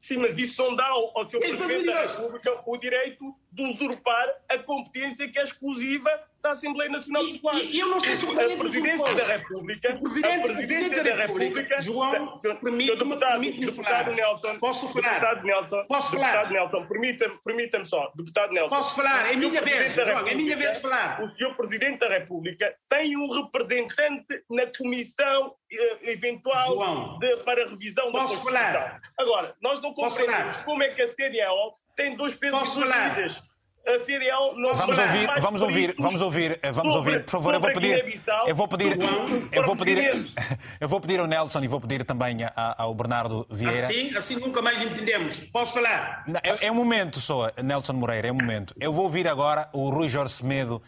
[0.00, 1.38] Sim, mas isso não dá ao, ao Sr.
[1.38, 6.10] Presidente da República o direito de usurpar a competência que é exclusiva
[6.42, 7.54] da Assembleia Nacional Popular.
[7.56, 11.14] E, e eu não sei se o a Presidência da República, o Presidente, Presidente da,
[11.14, 14.10] República, João, permite-me permite falar.
[14.10, 15.08] Nelson, Posso falar?
[15.08, 16.26] Deputado Nelson, Posso falar?
[16.26, 18.12] Deputado Nelson, permita-me permita só.
[18.14, 18.76] Deputado Nelson.
[18.76, 19.32] Posso falar?
[19.32, 21.22] É minha vez, João, é minha vez de falar.
[21.22, 21.56] O Sr.
[21.56, 28.48] Presidente da República tem um representante na Comissão eh, eventual de, para revisão da Constituição.
[28.48, 29.00] Falar?
[29.18, 32.94] Agora, nós não compreendemos como é que a CDAO tem dois pesos Posso e duas
[32.94, 33.16] falar?
[33.16, 33.47] medidas
[33.86, 37.72] a CDL não vamos ouvir, vamos ouvir, vamos ouvir, vamos ouvir, por favor, eu vou
[37.72, 38.98] pedir, eu vou pedir,
[39.52, 40.32] eu vou pedir,
[40.80, 43.76] eu vou pedir ao Nelson e vou pedir também ao Bernardo Vieira.
[43.76, 45.40] Assim, assim nunca mais entendemos.
[45.52, 46.24] Posso falar?
[46.42, 48.74] É, é um momento só, Nelson Moreira, é um momento.
[48.78, 50.82] Eu vou ouvir agora o Rui Jorge Semedo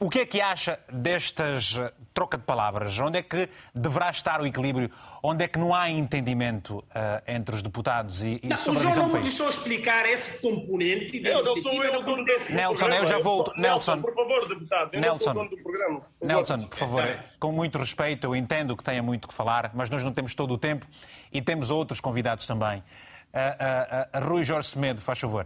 [0.00, 2.96] O que é que acha destas eh, troca de palavras?
[3.00, 4.90] Onde é que deverá estar o equilíbrio?
[5.20, 6.84] Onde é que não há entendimento uh,
[7.26, 10.40] entre os deputados e, e não, sobre o João a não me deixou explicar esse
[10.40, 12.94] componente da Eu não sou eu dono do Nelson, programa.
[12.94, 13.52] eu já volto.
[13.60, 14.00] Nelson.
[14.00, 14.90] por favor, deputado.
[14.94, 15.30] Eu não sou Nelson.
[15.30, 16.00] o dono do programa.
[16.20, 16.68] Por Nelson, favor.
[16.68, 20.12] por favor, com muito respeito, eu entendo que tenha muito que falar, mas nós não
[20.12, 20.86] temos todo o tempo
[21.32, 22.78] e temos outros convidados também.
[22.78, 25.44] Uh, uh, uh, Rui Jorge Semedo, faz favor.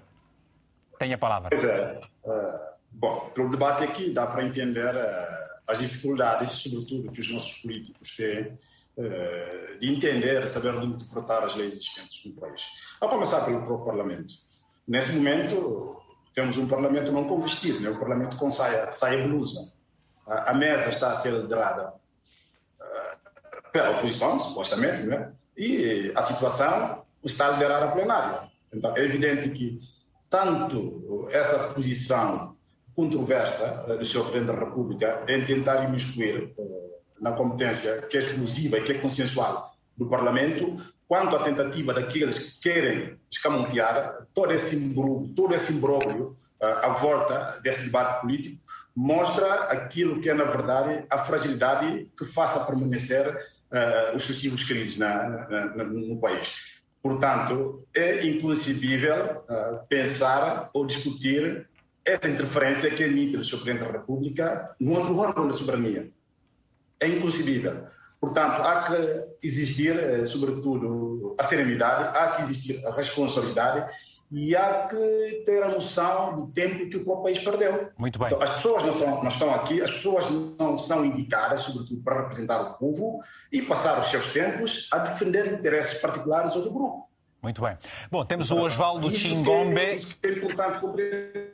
[0.99, 1.49] Tenha a palavra.
[1.51, 2.01] Pois é.
[2.93, 8.15] Bom, pelo debate aqui dá para entender uh, as dificuldades, sobretudo, que os nossos políticos
[8.17, 8.59] têm
[8.97, 12.63] uh, de entender, saber interpretar as leis existentes no país.
[13.01, 14.35] A começar pelo próprio Parlamento.
[14.87, 16.01] Nesse momento,
[16.35, 17.91] temos um Parlamento não com vestido, né?
[17.91, 19.73] um Parlamento com saia, saia blusa.
[20.27, 21.93] A, mesa está a ser liderada
[23.73, 25.33] pela oposição, supostamente, né?
[25.57, 28.51] e a situação está a liderar a plenária.
[28.73, 29.79] Então, é evidente que
[30.29, 32.52] tanto essa posição
[32.95, 34.21] controversa do Sr.
[34.21, 36.55] Presidente da República em tentar imiscuir
[37.21, 40.77] na competência que é exclusiva e que é consensual do Parlamento,
[41.07, 47.61] quanto à tentativa daqueles que querem escamotear todo esse imbróglio, todo esse imbróglio à volta
[47.63, 48.63] desse debate político,
[48.95, 54.99] mostra aquilo que é, na verdade, a fragilidade que faça permanecer uh, os sucessivos crises
[54.99, 56.81] na, na, na, no país.
[57.03, 61.69] Portanto, é inconcebível uh, pensar ou discutir
[62.05, 63.41] essa interferência que emite o.
[63.41, 66.11] Presidente da República no outro órgão da soberania.
[67.01, 67.87] É inconcebível.
[68.21, 73.91] Portanto, há que existir, eh, sobretudo, a serenidade, há que existir a responsabilidade
[74.31, 77.91] e há que ter a noção do tempo que o próprio país perdeu.
[77.99, 78.29] Muito bem.
[78.29, 80.27] Então, as pessoas não estão, não estão aqui, as pessoas
[80.59, 83.21] não são indicadas, sobretudo, para representar o povo
[83.53, 87.12] e passar os seus tempos a defender interesses particulares ou do grupo.
[87.43, 87.77] Muito bem.
[88.11, 89.77] Bom, temos o Osvaldo Chingombe.
[89.81, 91.53] É, isso é importante compreender.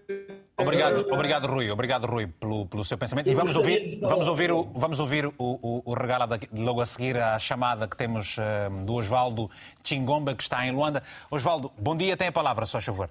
[0.61, 3.31] Obrigado, obrigado Rui, obrigado Rui pelo, pelo seu pensamento.
[3.31, 6.87] E vamos ouvir, vamos ouvir, o, vamos ouvir o, o, o regalo daqui- logo a
[6.87, 9.49] seguir à chamada que temos eh, do Osvaldo
[9.85, 11.03] Chingomba, que está em Luanda.
[11.31, 13.09] Osvaldo, bom dia, tem a palavra, só favor.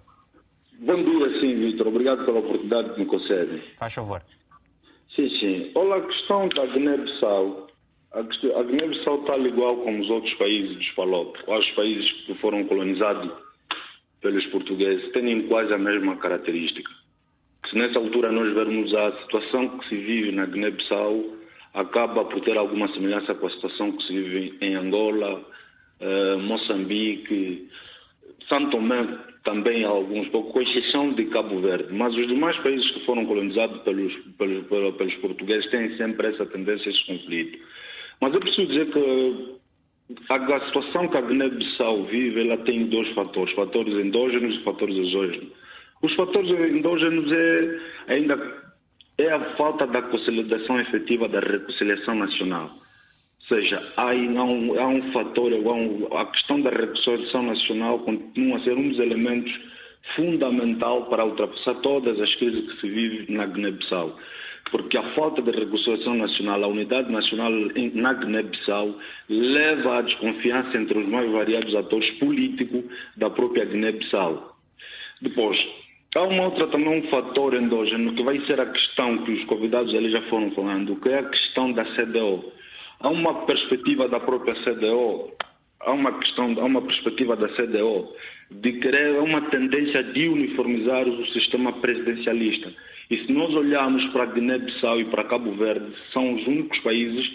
[0.79, 1.87] Bom dia, sim, Vitor.
[1.87, 3.63] Obrigado pela oportunidade que me concede.
[3.79, 4.21] Faz favor.
[5.15, 5.71] Sim, sim.
[5.73, 7.67] Olha, a questão da Guiné-Bissau.
[8.13, 8.21] A
[8.63, 13.31] Guiné-Bissau está igual como os outros países dos FALOP, os países que foram colonizados
[14.21, 16.89] pelos portugueses, têm quase a mesma característica.
[17.69, 21.37] Se nessa altura nós vermos a situação que se vive na Guiné-Bissau,
[21.73, 25.45] acaba por ter alguma semelhança com a situação que se vive em Angola,
[25.99, 27.69] eh, Moçambique,
[28.47, 29.05] São Tomé
[29.43, 31.93] também alguns com exceção de Cabo Verde.
[31.93, 36.89] Mas os demais países que foram colonizados pelos, pelos, pelos, portugueses têm sempre essa tendência
[36.89, 37.57] esse conflito.
[38.19, 39.57] Mas eu preciso dizer que
[40.29, 45.49] a, situação que a Guiné-Bissau vive, ela tem dois fatores, fatores endógenos e fatores exógenos.
[46.01, 48.67] Os fatores endógenos é ainda
[49.17, 52.69] é a falta da consolidação efetiva da reconciliação nacional.
[52.69, 58.57] Ou seja, há, não, há um fator, há um, a questão da reconciliação nacional continua
[58.57, 59.51] a ser um dos elementos
[60.15, 64.17] fundamental para ultrapassar todas as crises que se vive na Guiné-Bissau.
[64.71, 67.51] Porque a falta de reconciliação nacional, a unidade nacional
[67.93, 68.95] na Guiné-Bissau,
[69.29, 72.83] leva à desconfiança entre os mais variados atores políticos
[73.15, 74.55] da própria Guiné-Bissau.
[75.21, 75.57] Depois,
[76.15, 79.93] há uma outra também um fator endógeno que vai ser a questão que os convidados
[79.95, 82.51] ali já foram falando, que é a questão da CDO.
[82.99, 85.31] Há uma perspectiva da própria CDO,
[85.79, 88.13] há uma questão, há uma perspectiva da CDO
[88.49, 92.73] de querer uma tendência de uniformizar o sistema presidencialista.
[93.09, 97.31] E se nós olharmos para Guiné-Bissau e para Cabo Verde, são os únicos países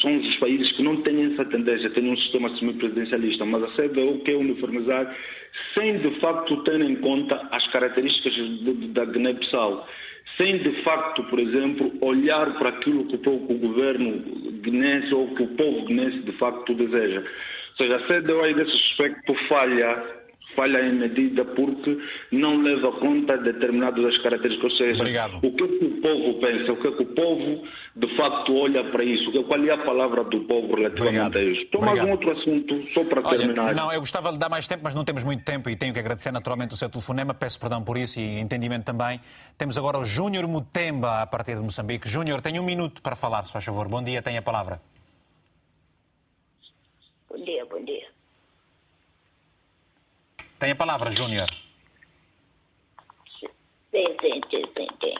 [0.00, 4.20] são os países que não têm essa tendência, têm um sistema semipresidencialista, mas a CDU
[4.24, 5.16] quer uniformizar
[5.74, 8.34] sem de facto ter em conta as características
[8.92, 9.88] da Guiné-Bissau,
[10.36, 14.18] sem de facto, por exemplo, olhar para aquilo que o, povo- que o governo
[14.62, 17.20] guinense ou que o povo guinense de facto deseja.
[17.20, 20.21] Ou seja, a CDU aí desse aspecto falha,
[20.54, 21.98] falha em medida porque
[22.32, 25.36] não leva conta de determinadas das características, seja, Obrigado.
[25.42, 28.54] o que, é que o povo pensa, o que, é que o povo de facto
[28.56, 31.36] olha para isso, que- qual é a palavra do povo relativamente Obrigado.
[31.38, 31.62] a isso.
[31.62, 32.08] Então, mais Obrigado.
[32.08, 33.74] um outro assunto, só para Olha, terminar.
[33.74, 35.98] não, eu gostava de dar mais tempo, mas não temos muito tempo e tenho que
[36.00, 37.34] agradecer naturalmente o seu telefonema.
[37.34, 39.20] Peço perdão por isso e entendimento também.
[39.58, 42.08] Temos agora o Júnior Mutemba, a partir de Moçambique.
[42.08, 43.88] Júnior, tem um minuto para falar, se faz favor.
[43.88, 44.80] Bom dia, tem a palavra.
[47.30, 48.06] Bom dia, bom dia.
[50.62, 51.48] Tem a palavra, Júnior.
[53.90, 55.18] Tem, tem, tem, tem, tem.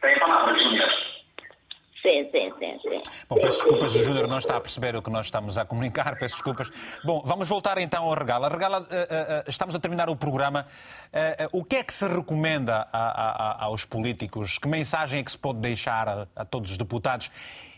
[0.00, 0.90] Tem palavra, Júnior.
[2.02, 3.02] Sim, sim, sim, sim.
[3.28, 6.18] Bom, peço desculpas, o Júnior não está a perceber o que nós estamos a comunicar,
[6.18, 6.72] peço desculpas.
[7.04, 8.48] Bom, vamos voltar então ao Regala.
[8.48, 8.86] Regala, uh, uh,
[9.46, 10.66] estamos a terminar o programa.
[11.52, 14.58] Uh, o que é que se recomenda a, a, aos políticos?
[14.58, 17.30] Que mensagem é que se pode deixar a, a todos os deputados?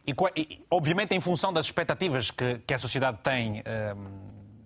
[0.06, 3.62] E, e, obviamente, em função das expectativas que, que a sociedade tem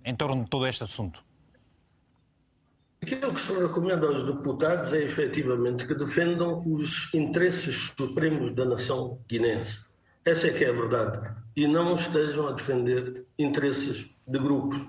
[0.05, 1.29] em torno de todo este assunto.
[3.03, 9.19] Aquilo que se recomenda aos deputados é efetivamente que defendam os interesses supremos da nação
[9.27, 9.83] guinense.
[10.23, 11.35] Essa é que é a verdade.
[11.57, 14.87] E não estejam a defender interesses de grupos.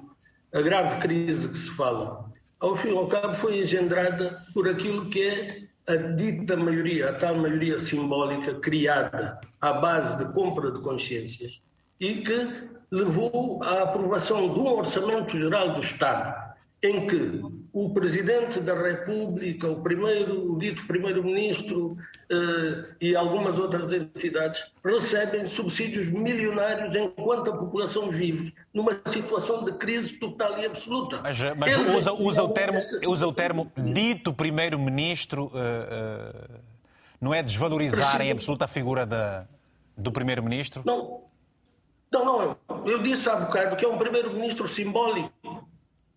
[0.54, 5.10] A grave crise que se fala, ao fim e ao cabo, foi engendrada por aquilo
[5.10, 10.82] que é a dita maioria, a tal maioria simbólica criada à base de compra de
[10.82, 11.62] consciências
[11.98, 16.51] e que levou à aprovação de um orçamento geral do Estado
[16.84, 21.96] em que o Presidente da República, o primeiro, o dito Primeiro-Ministro
[22.28, 29.74] eh, e algumas outras entidades recebem subsídios milionários enquanto a população vive numa situação de
[29.74, 31.22] crise total e absoluta.
[31.22, 36.60] Mas, eh, mas usa, usa, o termo, usa o termo dito Primeiro-Ministro, eh, eh,
[37.22, 39.46] não é desvalorizar em absoluta a figura da,
[39.96, 40.82] do Primeiro-Ministro?
[40.84, 41.22] Não,
[42.12, 42.58] não, não.
[42.88, 45.32] Eu disse há bocado que é um Primeiro-Ministro simbólico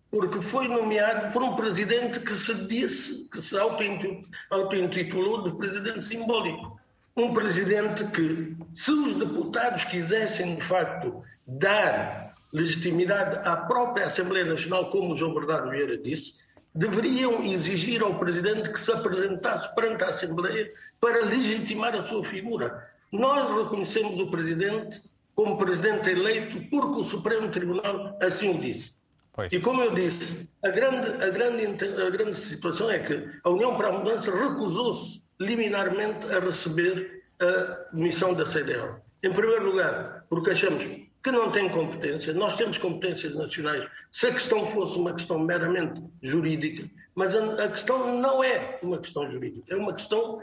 [0.09, 6.79] porque foi nomeado por um presidente que se disse, que se auto-intitulou de presidente simbólico.
[7.17, 14.89] Um presidente que, se os deputados quisessem, de facto, dar legitimidade à própria Assembleia Nacional,
[14.89, 20.09] como o João Bernardo Vieira disse, deveriam exigir ao presidente que se apresentasse perante a
[20.09, 22.89] Assembleia para legitimar a sua figura.
[23.11, 25.01] Nós reconhecemos o presidente
[25.33, 28.94] como presidente eleito porque o Supremo Tribunal assim o disse.
[29.35, 29.51] Pois.
[29.51, 31.65] E como eu disse, a grande, a, grande,
[32.01, 37.93] a grande situação é que a União para a Mudança recusou-se liminarmente a receber a
[37.93, 38.95] missão da CDL.
[39.21, 44.31] Em primeiro lugar, porque achamos que não tem competência, nós temos competências nacionais, se a
[44.31, 49.73] questão fosse uma questão meramente jurídica, mas a, a questão não é uma questão jurídica,
[49.73, 50.39] é uma questão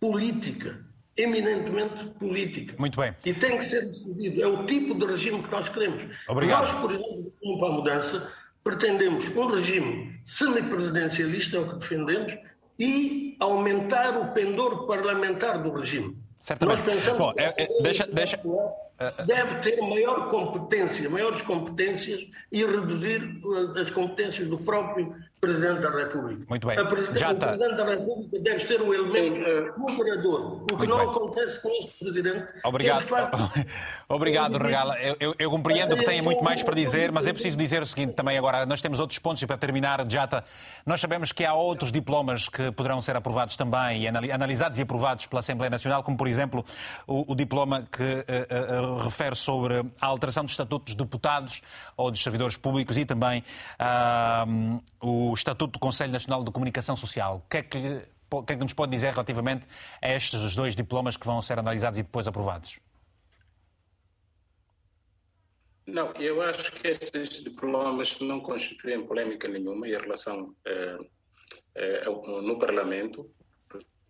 [0.00, 0.84] política
[1.16, 2.74] eminentemente política.
[2.78, 3.14] Muito bem.
[3.24, 4.42] E tem que ser decidido.
[4.42, 6.16] É o tipo de regime que nós queremos.
[6.28, 6.62] Obrigado.
[6.62, 12.36] Nós, por exemplo, para a mudança, pretendemos um regime semipresidencialista, é o que defendemos,
[12.78, 16.16] e aumentar o pendor parlamentar do regime.
[16.40, 16.76] Certamente.
[16.84, 18.38] Nós pensamos Bom, é, é, deixa, deixa...
[19.24, 25.90] deve ter maior competência, maiores competências e reduzir uh, as competências do próprio Presidente da
[25.90, 26.44] República.
[26.48, 26.76] Muito bem.
[27.14, 27.48] Já o tá.
[27.48, 31.08] Presidente da República deve ser um elemento moderador, o que Muito não bem.
[31.08, 32.46] acontece com este Presidente.
[32.64, 33.02] Obrigado.
[33.02, 33.38] Que, facto,
[34.08, 34.98] Obrigado, Regala.
[35.00, 37.86] Eu, eu, eu compreendo que tem muito mais para dizer, mas é preciso dizer o
[37.86, 38.64] seguinte também agora.
[38.64, 40.44] Nós temos outros pontos e para terminar, Jata,
[40.86, 45.26] nós sabemos que há outros diplomas que poderão ser aprovados também, e analisados e aprovados
[45.26, 46.64] pela Assembleia Nacional, como por exemplo
[47.06, 51.62] o, o diploma que uh, uh, refere sobre a alteração dos estatutos de deputados
[51.96, 53.44] ou dos servidores públicos e também
[53.80, 57.42] uh, o o Estatuto do Conselho Nacional de Comunicação Social.
[57.44, 59.66] O que é que, que, é que nos pode dizer relativamente
[60.00, 62.78] a estes dois diplomas que vão ser analisados e depois aprovados?
[65.86, 70.98] Não, eu acho que esses diplomas não constituem polémica nenhuma em relação eh,
[71.74, 73.28] eh, no Parlamento.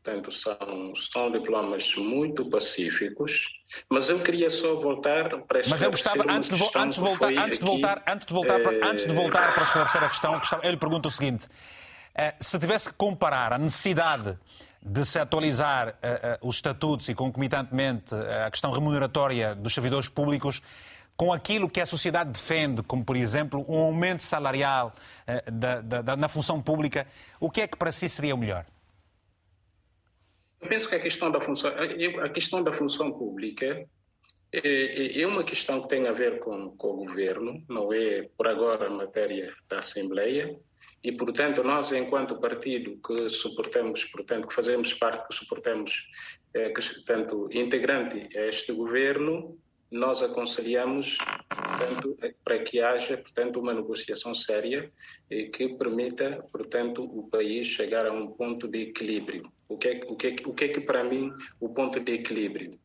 [0.04, 3.48] Portanto, são, são diplomas muito pacíficos.
[3.88, 7.64] Mas eu queria só voltar para Mas eu gostava, antes de, antes voltar, antes de
[7.64, 11.08] voltar, antes de voltar, para, antes de voltar para esclarecer a questão, eu lhe pergunto
[11.08, 11.48] o seguinte:
[12.14, 14.38] eh, se tivesse que comparar a necessidade
[14.82, 20.60] de se atualizar uh, os estatutos e concomitantemente a questão remuneratória dos servidores públicos
[21.16, 24.92] com aquilo que a sociedade defende, como por exemplo um aumento salarial
[25.50, 27.06] da, da, da, na função pública,
[27.40, 28.66] o que é que para si seria o melhor?
[30.64, 31.70] Eu penso que a questão da função,
[32.22, 33.86] a questão da função pública
[34.50, 38.30] é, é, é uma questão que tem a ver com, com o governo, não é
[38.34, 40.58] por agora matéria da Assembleia,
[41.02, 46.08] e portanto nós enquanto partido que suportamos, portanto que fazemos parte, que suportamos,
[46.54, 49.58] é, que, portanto integrante a este governo,
[49.94, 51.16] nós aconselhamos
[51.48, 54.92] portanto, para que haja portanto, uma negociação séria
[55.30, 59.52] e que permita portanto, o país chegar a um ponto de equilíbrio.
[59.68, 62.12] O que é, o que, é, o que, é que para mim o ponto de
[62.12, 62.76] equilíbrio?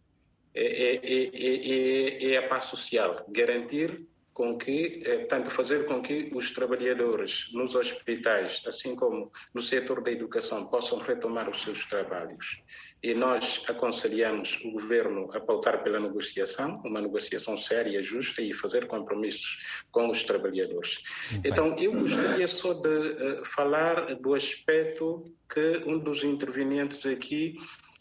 [0.54, 4.08] É, é, é, é a paz social, garantir
[4.40, 10.14] com que, tanto fazer com que os trabalhadores nos hospitais, assim como no setor da
[10.14, 12.64] educação, possam retomar os seus trabalhos
[13.04, 18.88] e nós aconselhamos o governo a pautar pela negociação, uma negociação séria, justa e fazer
[18.88, 21.02] compromissos com os trabalhadores.
[21.44, 27.58] Então, eu gostaria só de uh, falar do aspecto que um dos intervenientes aqui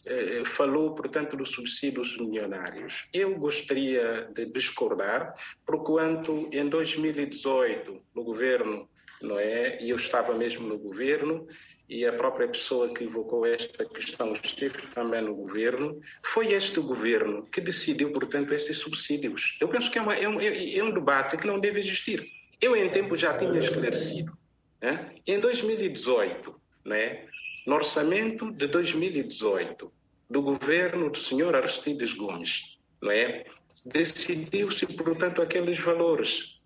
[0.09, 3.07] eh, falou, portanto, dos subsídios milionários.
[3.13, 8.89] Eu gostaria de discordar, porquanto em 2018, no governo,
[9.21, 9.79] não é?
[9.79, 11.47] E eu estava mesmo no governo,
[11.87, 17.45] e a própria pessoa que evocou esta questão esteve também no governo, foi este governo
[17.51, 19.57] que decidiu, portanto, estes subsídios.
[19.61, 22.27] Eu penso que é, uma, é, um, é um debate que não deve existir.
[22.59, 24.35] Eu, em tempo, já tinha esclarecido.
[24.81, 25.13] Né?
[25.27, 27.27] Em 2018, né,
[27.65, 29.91] no orçamento de 2018,
[30.29, 33.45] do governo do senhor Aristides Gomes, não é?
[33.85, 36.59] decidiu-se, portanto, aqueles valores.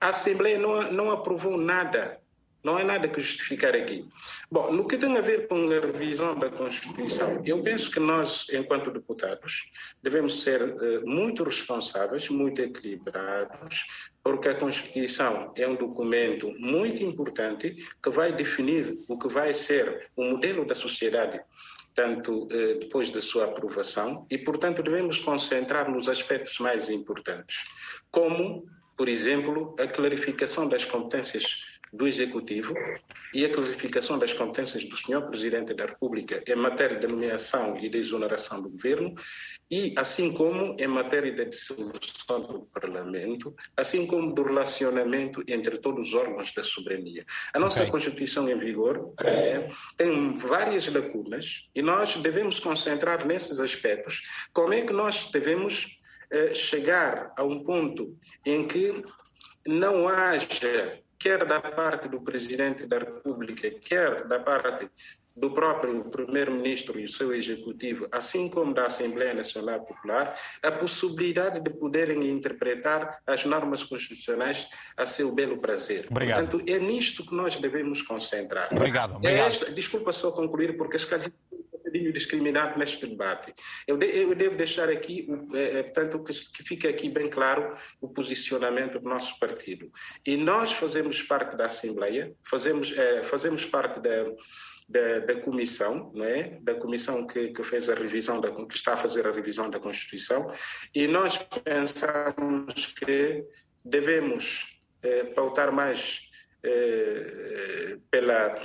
[0.00, 2.20] A Assembleia não, não aprovou nada
[2.62, 4.06] não há nada que justificar aqui.
[4.50, 8.46] Bom, no que tem a ver com a revisão da Constituição, eu penso que nós,
[8.52, 9.70] enquanto deputados,
[10.02, 13.86] devemos ser uh, muito responsáveis, muito equilibrados,
[14.22, 20.10] porque a Constituição é um documento muito importante que vai definir o que vai ser
[20.14, 21.40] o modelo da sociedade
[22.00, 27.56] tanto eh, depois da sua aprovação, e, portanto, devemos concentrar nos aspectos mais importantes,
[28.10, 32.74] como, por exemplo, a clarificação das competências do Executivo
[33.32, 35.28] e a classificação das competências do Sr.
[35.28, 39.14] Presidente da República em matéria de nomeação e de exoneração do Governo
[39.70, 46.08] e assim como em matéria de dissolução do Parlamento, assim como do relacionamento entre todos
[46.08, 47.24] os órgãos da soberania.
[47.54, 47.90] A nossa okay.
[47.90, 54.22] Constituição em vigor é, tem várias lacunas e nós devemos concentrar nesses aspectos
[54.52, 56.00] como é que nós devemos
[56.32, 58.16] eh, chegar a um ponto
[58.46, 59.02] em que
[59.66, 64.90] não haja quer da parte do Presidente da República, quer da parte
[65.36, 71.60] do próprio Primeiro-Ministro e o seu Executivo, assim como da Assembleia Nacional Popular, a possibilidade
[71.60, 76.06] de poderem interpretar as normas constitucionais a seu belo prazer.
[76.10, 76.48] Obrigado.
[76.48, 78.68] Portanto, é nisto que nós devemos concentrar.
[78.72, 79.16] Obrigado.
[79.16, 79.42] obrigado.
[79.42, 81.04] É esta, desculpa só concluir, porque as
[81.90, 83.52] bocadinho discriminado neste debate.
[83.86, 88.08] Eu, de, eu devo deixar aqui, é, portanto, que, que fique aqui bem claro o
[88.08, 89.90] posicionamento do nosso partido.
[90.24, 94.26] E nós fazemos parte da Assembleia, fazemos, é, fazemos parte da,
[94.90, 96.58] da, da, comissão, é?
[96.60, 99.78] Da comissão que, que, fez a revisão, da, que está a fazer a revisão da
[99.78, 100.52] Constituição,
[100.92, 103.44] e nós pensamos que
[103.84, 106.20] devemos é, pautar mais
[106.64, 108.56] é, pela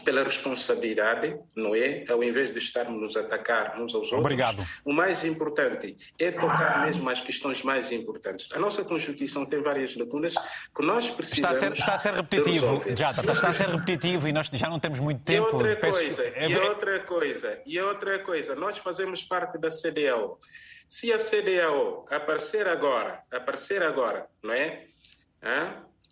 [0.00, 2.04] pela responsabilidade, não é?
[2.08, 4.20] Ao invés de estarmos nos atacar uns aos outros.
[4.20, 4.66] Obrigado.
[4.84, 8.52] O mais importante é tocar mesmo as questões mais importantes.
[8.52, 10.34] A nossa Constituição tem várias lacunas
[10.74, 11.56] que nós precisamos.
[11.56, 14.48] Está a ser, está a ser repetitivo, já está, está a ser repetitivo e nós
[14.52, 15.48] já não temos muito tempo.
[15.48, 16.52] E outra coisa, Peço...
[16.52, 20.38] e outra coisa, e outra coisa, nós fazemos parte da CDAO.
[20.88, 24.86] Se a CDAO aparecer agora, aparecer agora, não é?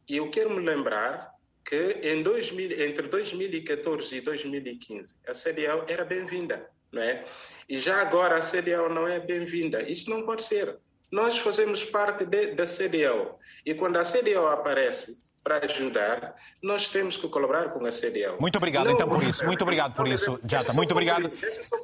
[0.09, 1.34] E eu quero me lembrar
[1.65, 7.25] que em 2000, entre 2014 e 2015 a CDAO era bem-vinda, não é?
[7.69, 9.83] E já agora a CDAO não é bem-vinda.
[9.83, 10.79] Isso não pode ser.
[11.11, 17.19] Nós fazemos parte de, da CDAO e quando a CDAO aparece para ajudar, nós temos
[17.19, 18.41] que colaborar com a CDAO.
[18.41, 19.45] Muito obrigado, não, então, por isso.
[19.45, 20.73] Muito obrigado por isso, Jata.
[20.73, 21.31] Muito obrigado.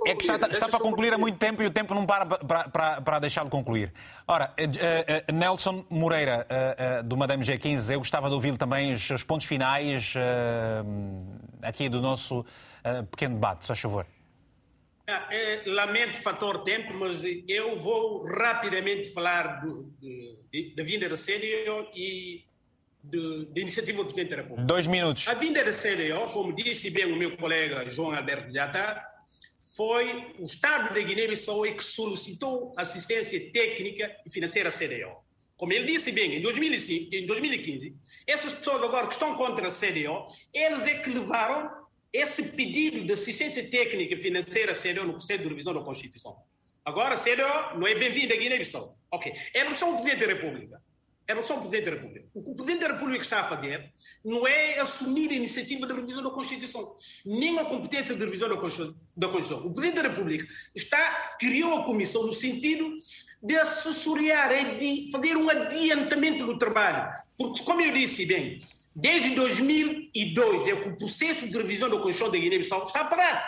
[0.06, 2.68] É que está, está para concluir há muito tempo e o tempo não para para,
[2.70, 3.92] para, para deixá-lo concluir.
[4.26, 9.06] Ora, uh, uh, Nelson Moreira, uh, do Madame G15, eu gostava de ouvir também os
[9.06, 10.14] seus pontos finais
[11.62, 12.46] aqui do nosso
[13.10, 14.06] pequeno debate, só favor.
[15.06, 15.28] Ah,
[15.66, 21.90] lamento o fator tempo, mas eu vou rapidamente falar do, de, da vinda da CDAO
[21.94, 22.44] e
[23.02, 24.66] de, de iniciativa do Presidente da República.
[24.66, 25.26] Dois minutos.
[25.26, 29.02] A vinda da CDO, como disse bem o meu colega João Alberto Jata,
[29.76, 35.16] foi o Estado de Guiné-Bissau que solicitou assistência técnica e financeira à CDO.
[35.56, 37.94] Como ele disse bem, em, 2005, em 2015,
[38.26, 41.70] essas pessoas agora que estão contra a CDO, eles é que levaram
[42.12, 46.36] esse pedido de assistência técnica e financeira à CDO no processo de revisão da Constituição.
[46.84, 48.96] Agora a CDO não é bem-vinda a Guiné-Bissau.
[49.10, 49.32] Ok.
[49.54, 50.82] É não são o Presidente da República
[51.30, 52.26] em relação ao Presidente da República.
[52.34, 53.92] O que o Presidente da República está a fazer
[54.24, 58.56] não é assumir a iniciativa de revisão da Constituição, nem a competência de revisão da
[58.56, 59.66] Constituição.
[59.66, 62.96] O Presidente da República está, criou a comissão no sentido
[63.42, 67.10] de assessoriar, é de fazer um adiantamento do trabalho.
[67.38, 68.60] Porque, como eu disse bem,
[68.94, 73.40] desde 2002 é que o processo de revisão da Constituição da Guiné-Bissau está parado.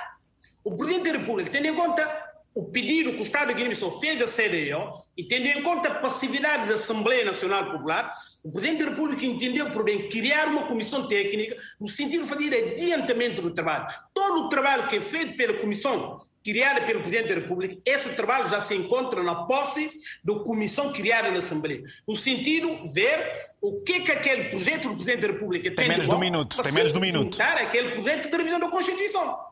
[0.65, 4.19] O Presidente da República, tendo em conta o pedido que o Estado de Guiné-Bissau fez
[4.19, 8.91] da CDO e tendo em conta a passividade da Assembleia Nacional Popular, o Presidente da
[8.91, 13.87] República entendeu por bem criar uma comissão técnica no sentido de fazer adiantamento do trabalho.
[14.13, 18.49] Todo o trabalho que é feito pela comissão criada pelo Presidente da República, esse trabalho
[18.51, 19.91] já se encontra na posse
[20.25, 24.89] da comissão criada na Assembleia, no sentido de ver o que é que aquele projeto
[24.89, 27.41] do Presidente da República tem, tem menos de um minuto, tem menos um minuto.
[27.41, 29.52] aquele projeto de revisão da Constituição.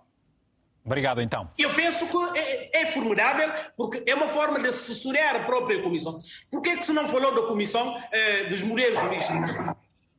[0.85, 1.51] Obrigado, então.
[1.59, 6.19] Eu penso que é, é, formidável, porque é uma forma de assessorar a própria Comissão.
[6.51, 9.51] Por que, é que se não falou da Comissão eh, dos Mulheres Juristas?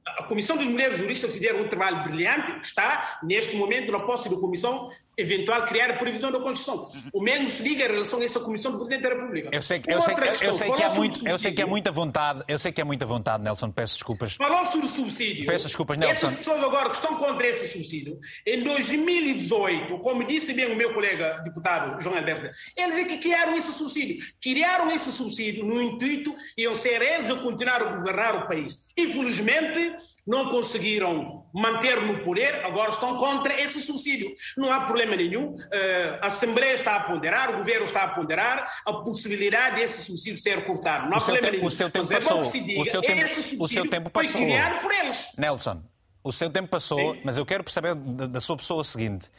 [0.06, 4.30] A Comissão dos Mulheres Juristas fizeram um trabalho brilhante, que está, neste momento, na posse
[4.30, 4.92] da Comissão
[5.22, 6.92] eventual criar a previsão da Constituição.
[7.14, 9.50] O mesmo se diga em relação a essa Comissão do Presidente da República.
[9.52, 11.92] Eu sei, eu sei, questão, eu sei que há muito, eu sei que há muita
[11.92, 14.36] vontade, eu sei que há muita vontade, Nelson, peço desculpas.
[14.36, 15.46] Falou sobre subsídio.
[15.46, 16.28] Peço desculpas, Nelson.
[16.28, 20.94] Essas pessoas agora que estão contra esse subsídio, em 2018, como disse bem o meu
[20.94, 24.26] colega deputado João Alberto, eles é que criaram esse subsídio.
[24.42, 28.80] Criaram esse subsídio no intuito iam ser eles a continuar a governar o país.
[28.98, 29.96] Infelizmente,
[30.26, 34.32] não conseguiram manter no poder, agora estão contra esse subsídio.
[34.58, 35.56] Não há problema nenhum.
[35.72, 40.40] Eh, a Assembleia está a ponderar, o governo está a ponderar a possibilidade desse subsídio
[40.40, 41.10] ser cortado.
[41.10, 41.66] Não há o problema te, nenhum.
[41.66, 42.40] O seu tempo Mas é passou.
[42.40, 44.32] É diga, o seu tempo, o seu tempo passou.
[44.32, 45.28] foi criado por eles.
[45.38, 45.82] Nelson,
[46.24, 47.22] o seu tempo passou, Sim.
[47.24, 49.30] mas eu quero perceber da, sua pessoa o seguinte.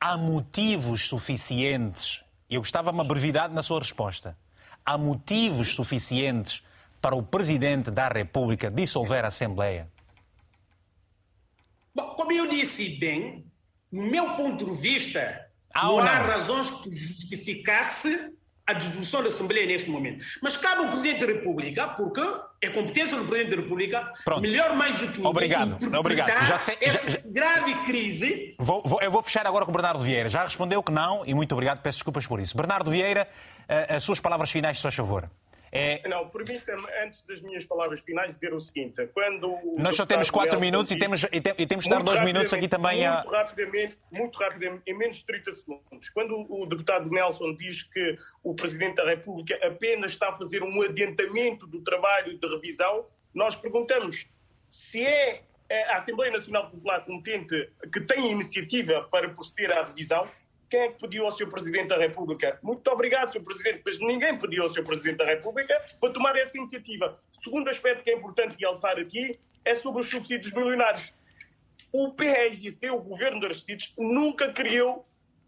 [0.00, 4.36] Há motivos suficientes, eu gostava de uma brevidade na sua resposta,
[4.84, 6.62] há motivos suficientes
[7.00, 9.93] para o Presidente da República dissolver a Assembleia?
[11.94, 13.46] Bom, como eu disse bem,
[13.92, 18.32] no meu ponto de vista, ah, não, não há razões que justificasse
[18.66, 20.24] a dissolução da Assembleia neste momento.
[20.42, 22.22] Mas cabe ao Presidente da República, porque
[22.62, 24.40] é competência do Presidente da República, Pronto.
[24.40, 25.98] melhor mais do que ninguém, Obrigado.
[25.98, 26.46] Obrigado.
[26.46, 28.54] Já sei, essa já, grave crise.
[28.58, 30.28] Vou, vou, eu vou fechar agora com o Bernardo Vieira.
[30.28, 32.56] Já respondeu que não e muito obrigado, peço desculpas por isso.
[32.56, 33.28] Bernardo Vieira,
[33.68, 35.30] eh, as suas palavras finais, se faz favor.
[35.76, 36.08] É...
[36.08, 39.58] Não, permita-me, antes das minhas palavras finais, dizer o seguinte: quando.
[39.76, 42.68] Nós só temos quatro minutos e temos, e, e temos de dar dois minutos aqui
[42.68, 43.42] também muito a.
[43.42, 46.08] Rapidamente, muito rapidamente, em menos de 30 segundos.
[46.10, 50.80] Quando o deputado Nelson diz que o Presidente da República apenas está a fazer um
[50.80, 54.28] adiantamento do trabalho de revisão, nós perguntamos
[54.70, 55.42] se é
[55.90, 60.28] a Assembleia Nacional Popular competente que tem iniciativa para proceder à revisão
[60.74, 61.48] quem é que pediu ao Sr.
[61.48, 62.58] Presidente da República?
[62.60, 63.44] Muito obrigado, Sr.
[63.44, 64.82] Presidente, mas ninguém pediu ao Sr.
[64.82, 67.16] Presidente da República para tomar essa iniciativa.
[67.30, 71.14] Segundo aspecto que é importante realçar aqui é sobre os subsídios milionários.
[71.92, 75.06] O PRGC, o Governo de Aristides, nunca criou,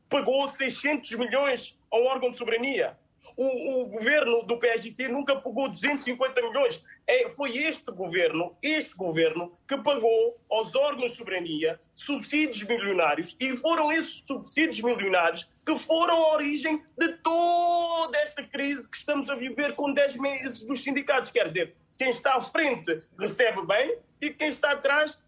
[0.09, 2.97] pagou 600 milhões a um órgão de soberania
[3.37, 6.83] o, o governo do PSGC nunca pagou 250 milhões.
[7.07, 13.55] É, foi este governo, este governo, que pagou aos órgãos de soberania subsídios milionários e
[13.57, 19.35] foram esses subsídios milionários que foram a origem de toda esta crise que estamos a
[19.35, 21.31] viver com 10 meses dos sindicatos.
[21.31, 25.25] Quer dizer, quem está à frente recebe bem e quem está atrás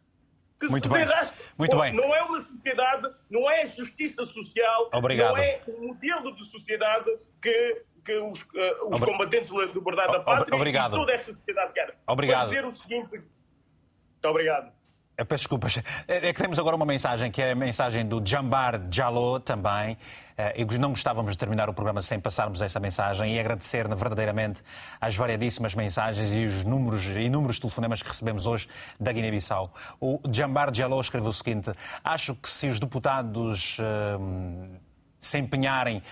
[0.59, 1.06] que Muito bem.
[1.56, 1.92] Muito bem.
[1.92, 5.36] Não é uma sociedade, não é justiça social, Obrigado.
[5.36, 7.09] não é um modelo de sociedade
[7.40, 10.96] que que os, uh, os combatentes da liberdade da pátria obrigado.
[10.96, 11.94] e toda esta sociedade quer.
[12.06, 12.48] Obrigado.
[12.48, 13.11] Para dizer o seguinte...
[13.11, 14.72] Muito obrigado.
[15.16, 15.76] Eu peço desculpas.
[16.06, 19.98] É, é que temos agora uma mensagem, que é a mensagem do Jambar Jaló também.
[20.36, 24.62] Eh, e não gostávamos de terminar o programa sem passarmos esta mensagem e agradecer verdadeiramente
[25.00, 29.74] as variadíssimas mensagens e os números, inúmeros telefonemas que recebemos hoje da Guiné-Bissau.
[30.00, 33.76] O Jambar Jaló escreveu o seguinte: Acho que se os deputados.
[33.78, 34.88] Uh,
[35.20, 36.02] se empenharem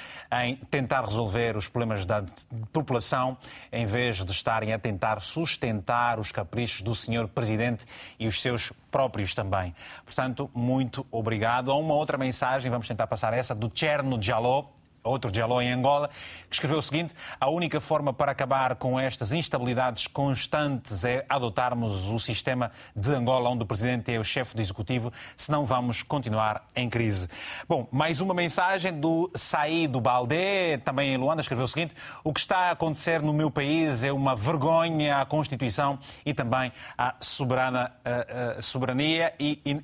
[0.45, 2.25] em tentar resolver os problemas da
[2.73, 3.37] população,
[3.73, 7.85] em vez de estarem a tentar sustentar os caprichos do senhor Presidente
[8.19, 9.75] e os seus próprios também.
[10.05, 11.71] Portanto, muito obrigado.
[11.71, 14.65] Há uma outra mensagem, vamos tentar passar essa, do Cherno Jaló,
[15.07, 16.11] outro Jaló em Angola,
[16.49, 22.07] que escreveu o seguinte: a única forma para acabar com estas instabilidades constantes é adotarmos
[22.07, 26.67] o sistema de Angola, onde o presidente é o chefe do executivo, senão vamos continuar
[26.75, 27.29] em crise.
[27.69, 32.41] Bom, mais uma mensagem do Saí Baldé, também em Luanda, escreveu o seguinte: o que
[32.41, 37.93] está a acontecer no meu país é uma vergonha à Constituição e também à soberana,
[38.05, 39.83] uh, uh, soberania e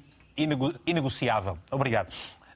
[0.86, 1.58] inegociável.
[1.70, 2.12] Obrigado.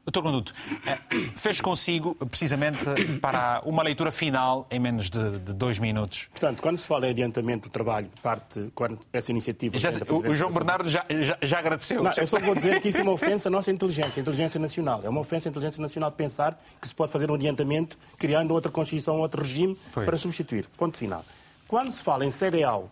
[0.07, 0.55] Doutor Conduto,
[0.87, 0.99] eh,
[1.35, 2.79] fez consigo precisamente
[3.21, 6.29] para uma leitura final em menos de, de, dois minutos.
[6.31, 9.77] Portanto, quando se fala em adiantamento do trabalho, parte, quando essa iniciativa.
[9.81, 12.05] Já, o, o, João Bernardo já, já, já agradeceu.
[12.05, 14.61] Não, eu só vou dizer que isso é uma ofensa à nossa inteligência, à inteligência
[14.61, 15.01] nacional.
[15.03, 18.71] É uma ofensa à inteligência nacional pensar que se pode fazer um adiantamento criando outra
[18.71, 20.69] Constituição, outro regime para substituir.
[20.79, 21.25] Ponto final.
[21.67, 22.89] Quando se fala em cereal,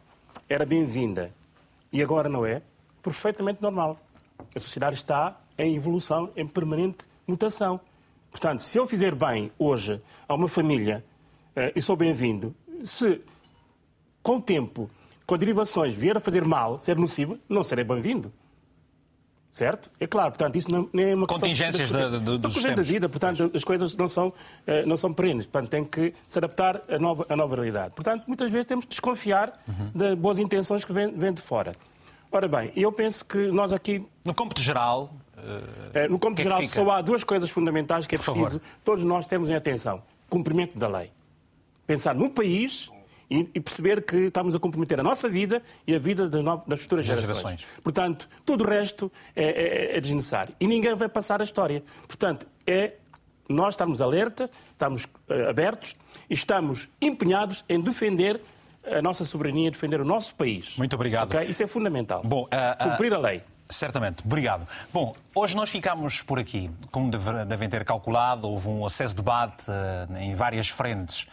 [0.49, 1.33] era bem-vinda
[1.93, 2.61] e agora não é,
[3.01, 4.01] perfeitamente normal.
[4.53, 7.81] A sociedade está em evolução, em permanente mutação.
[8.31, 11.05] Portanto, se eu fizer bem hoje a uma família
[11.57, 13.21] uh, e sou bem-vindo, se
[14.23, 14.91] com o tempo,
[15.27, 18.33] com derivações, vier a fazer mal, ser nocivo, não serei bem-vindo.
[19.51, 19.89] Certo?
[20.01, 22.11] É claro, portanto, isso não, nem é uma Contingências questão...
[22.11, 22.75] Contingências dos tempos.
[22.75, 24.33] da vida, portanto, as coisas não são, uh,
[24.85, 27.95] não são perenes, portanto, tem que se adaptar à nova, à nova realidade.
[27.95, 29.91] Portanto, muitas vezes temos que desconfiar uhum.
[29.95, 31.73] de boas intenções que vêm, vêm de fora.
[32.33, 34.05] Ora bem, eu penso que nós aqui...
[34.27, 35.15] No cômputo geral,
[35.45, 39.51] Uh, no campo geral, só há duas coisas fundamentais que é preciso todos nós termos
[39.51, 40.03] em atenção.
[40.29, 41.11] Cumprimento da lei.
[41.87, 42.91] Pensar no país
[43.31, 46.83] e, perceber que estamos a comprometer a nossa vida e a vida das, no, das
[46.83, 47.61] futuras das gerações.
[47.61, 47.67] gerações.
[47.83, 50.55] Portanto, tudo o resto é, é, é, desnecessário.
[50.61, 51.83] E ninguém vai passar a história.
[52.07, 52.95] Portanto, é
[53.49, 55.97] nós estamos alerta, estamos uh, abertos
[56.31, 58.41] e estamos empenhados em defender
[58.87, 60.77] a nossa soberania, defender o nosso país.
[60.77, 61.35] Muito obrigado.
[61.35, 61.51] Okay?
[61.51, 62.23] Isso é fundamental.
[62.25, 63.43] Bom, uh, Cumprir a lei.
[63.69, 64.69] Certamente, obrigado.
[64.93, 66.71] Bom, hoje nós ficamos por aqui.
[66.91, 67.11] Como
[67.47, 71.27] devem ter calculado, houve um acesso de debate uh, em várias frentes.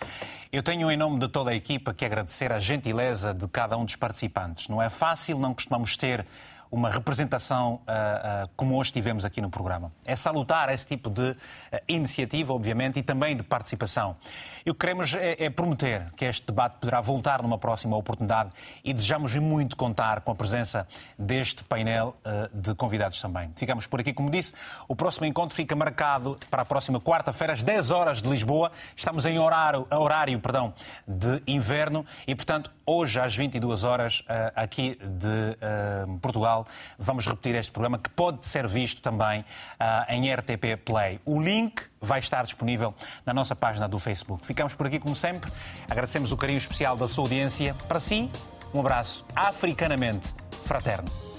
[0.51, 3.83] Eu tenho, em nome de toda a equipa, que agradecer a gentileza de cada um
[3.83, 4.69] dos participantes.
[4.69, 6.25] Não é fácil, não costumamos ter
[6.71, 9.91] uma representação uh, uh, como hoje tivemos aqui no programa.
[10.05, 11.37] É salutar esse tipo de uh,
[11.85, 14.15] iniciativa, obviamente, e também de participação.
[14.65, 18.51] E o que queremos é, é, prometer que este debate poderá voltar numa próxima oportunidade
[18.85, 20.87] e desejamos muito contar com a presença
[21.17, 22.15] deste painel
[22.53, 23.51] de convidados também.
[23.55, 24.53] Ficamos por aqui, como disse,
[24.87, 28.71] o próximo encontro fica marcado para a próxima quarta-feira, às 10 horas de Lisboa.
[28.95, 30.75] Estamos em horário, horário perdão,
[31.07, 34.23] de inverno e, portanto, hoje às 22 horas,
[34.55, 36.65] aqui de Portugal,
[36.97, 41.19] vamos repetir este programa que pode ser visto também uh, em RTP Play.
[41.25, 42.93] O link vai estar disponível
[43.25, 44.45] na nossa página do Facebook.
[44.45, 45.51] Ficamos por aqui como sempre.
[45.89, 47.73] Agradecemos o carinho especial da sua audiência.
[47.87, 48.29] Para si,
[48.73, 50.33] um abraço africanamente
[50.65, 51.30] fraterno.